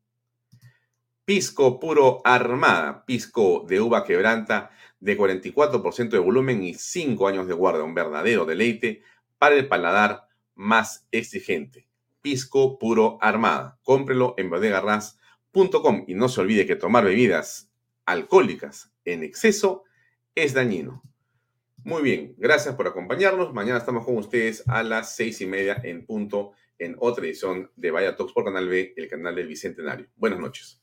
[1.24, 7.54] Pisco puro armada, pisco de uva quebranta de 44% de volumen y 5 años de
[7.54, 9.02] guarda, un verdadero deleite
[9.40, 11.88] para el paladar más exigente.
[12.20, 13.78] Pisco puro armada.
[13.82, 17.72] Cómprelo en bodegarras.com y no se olvide que tomar bebidas
[18.04, 19.84] alcohólicas en exceso
[20.34, 21.02] es dañino.
[21.78, 23.54] Muy bien, gracias por acompañarnos.
[23.54, 27.90] Mañana estamos con ustedes a las seis y media en punto en otra edición de
[27.90, 30.06] Vaya Talks por Canal B, el canal del Bicentenario.
[30.16, 30.79] Buenas noches.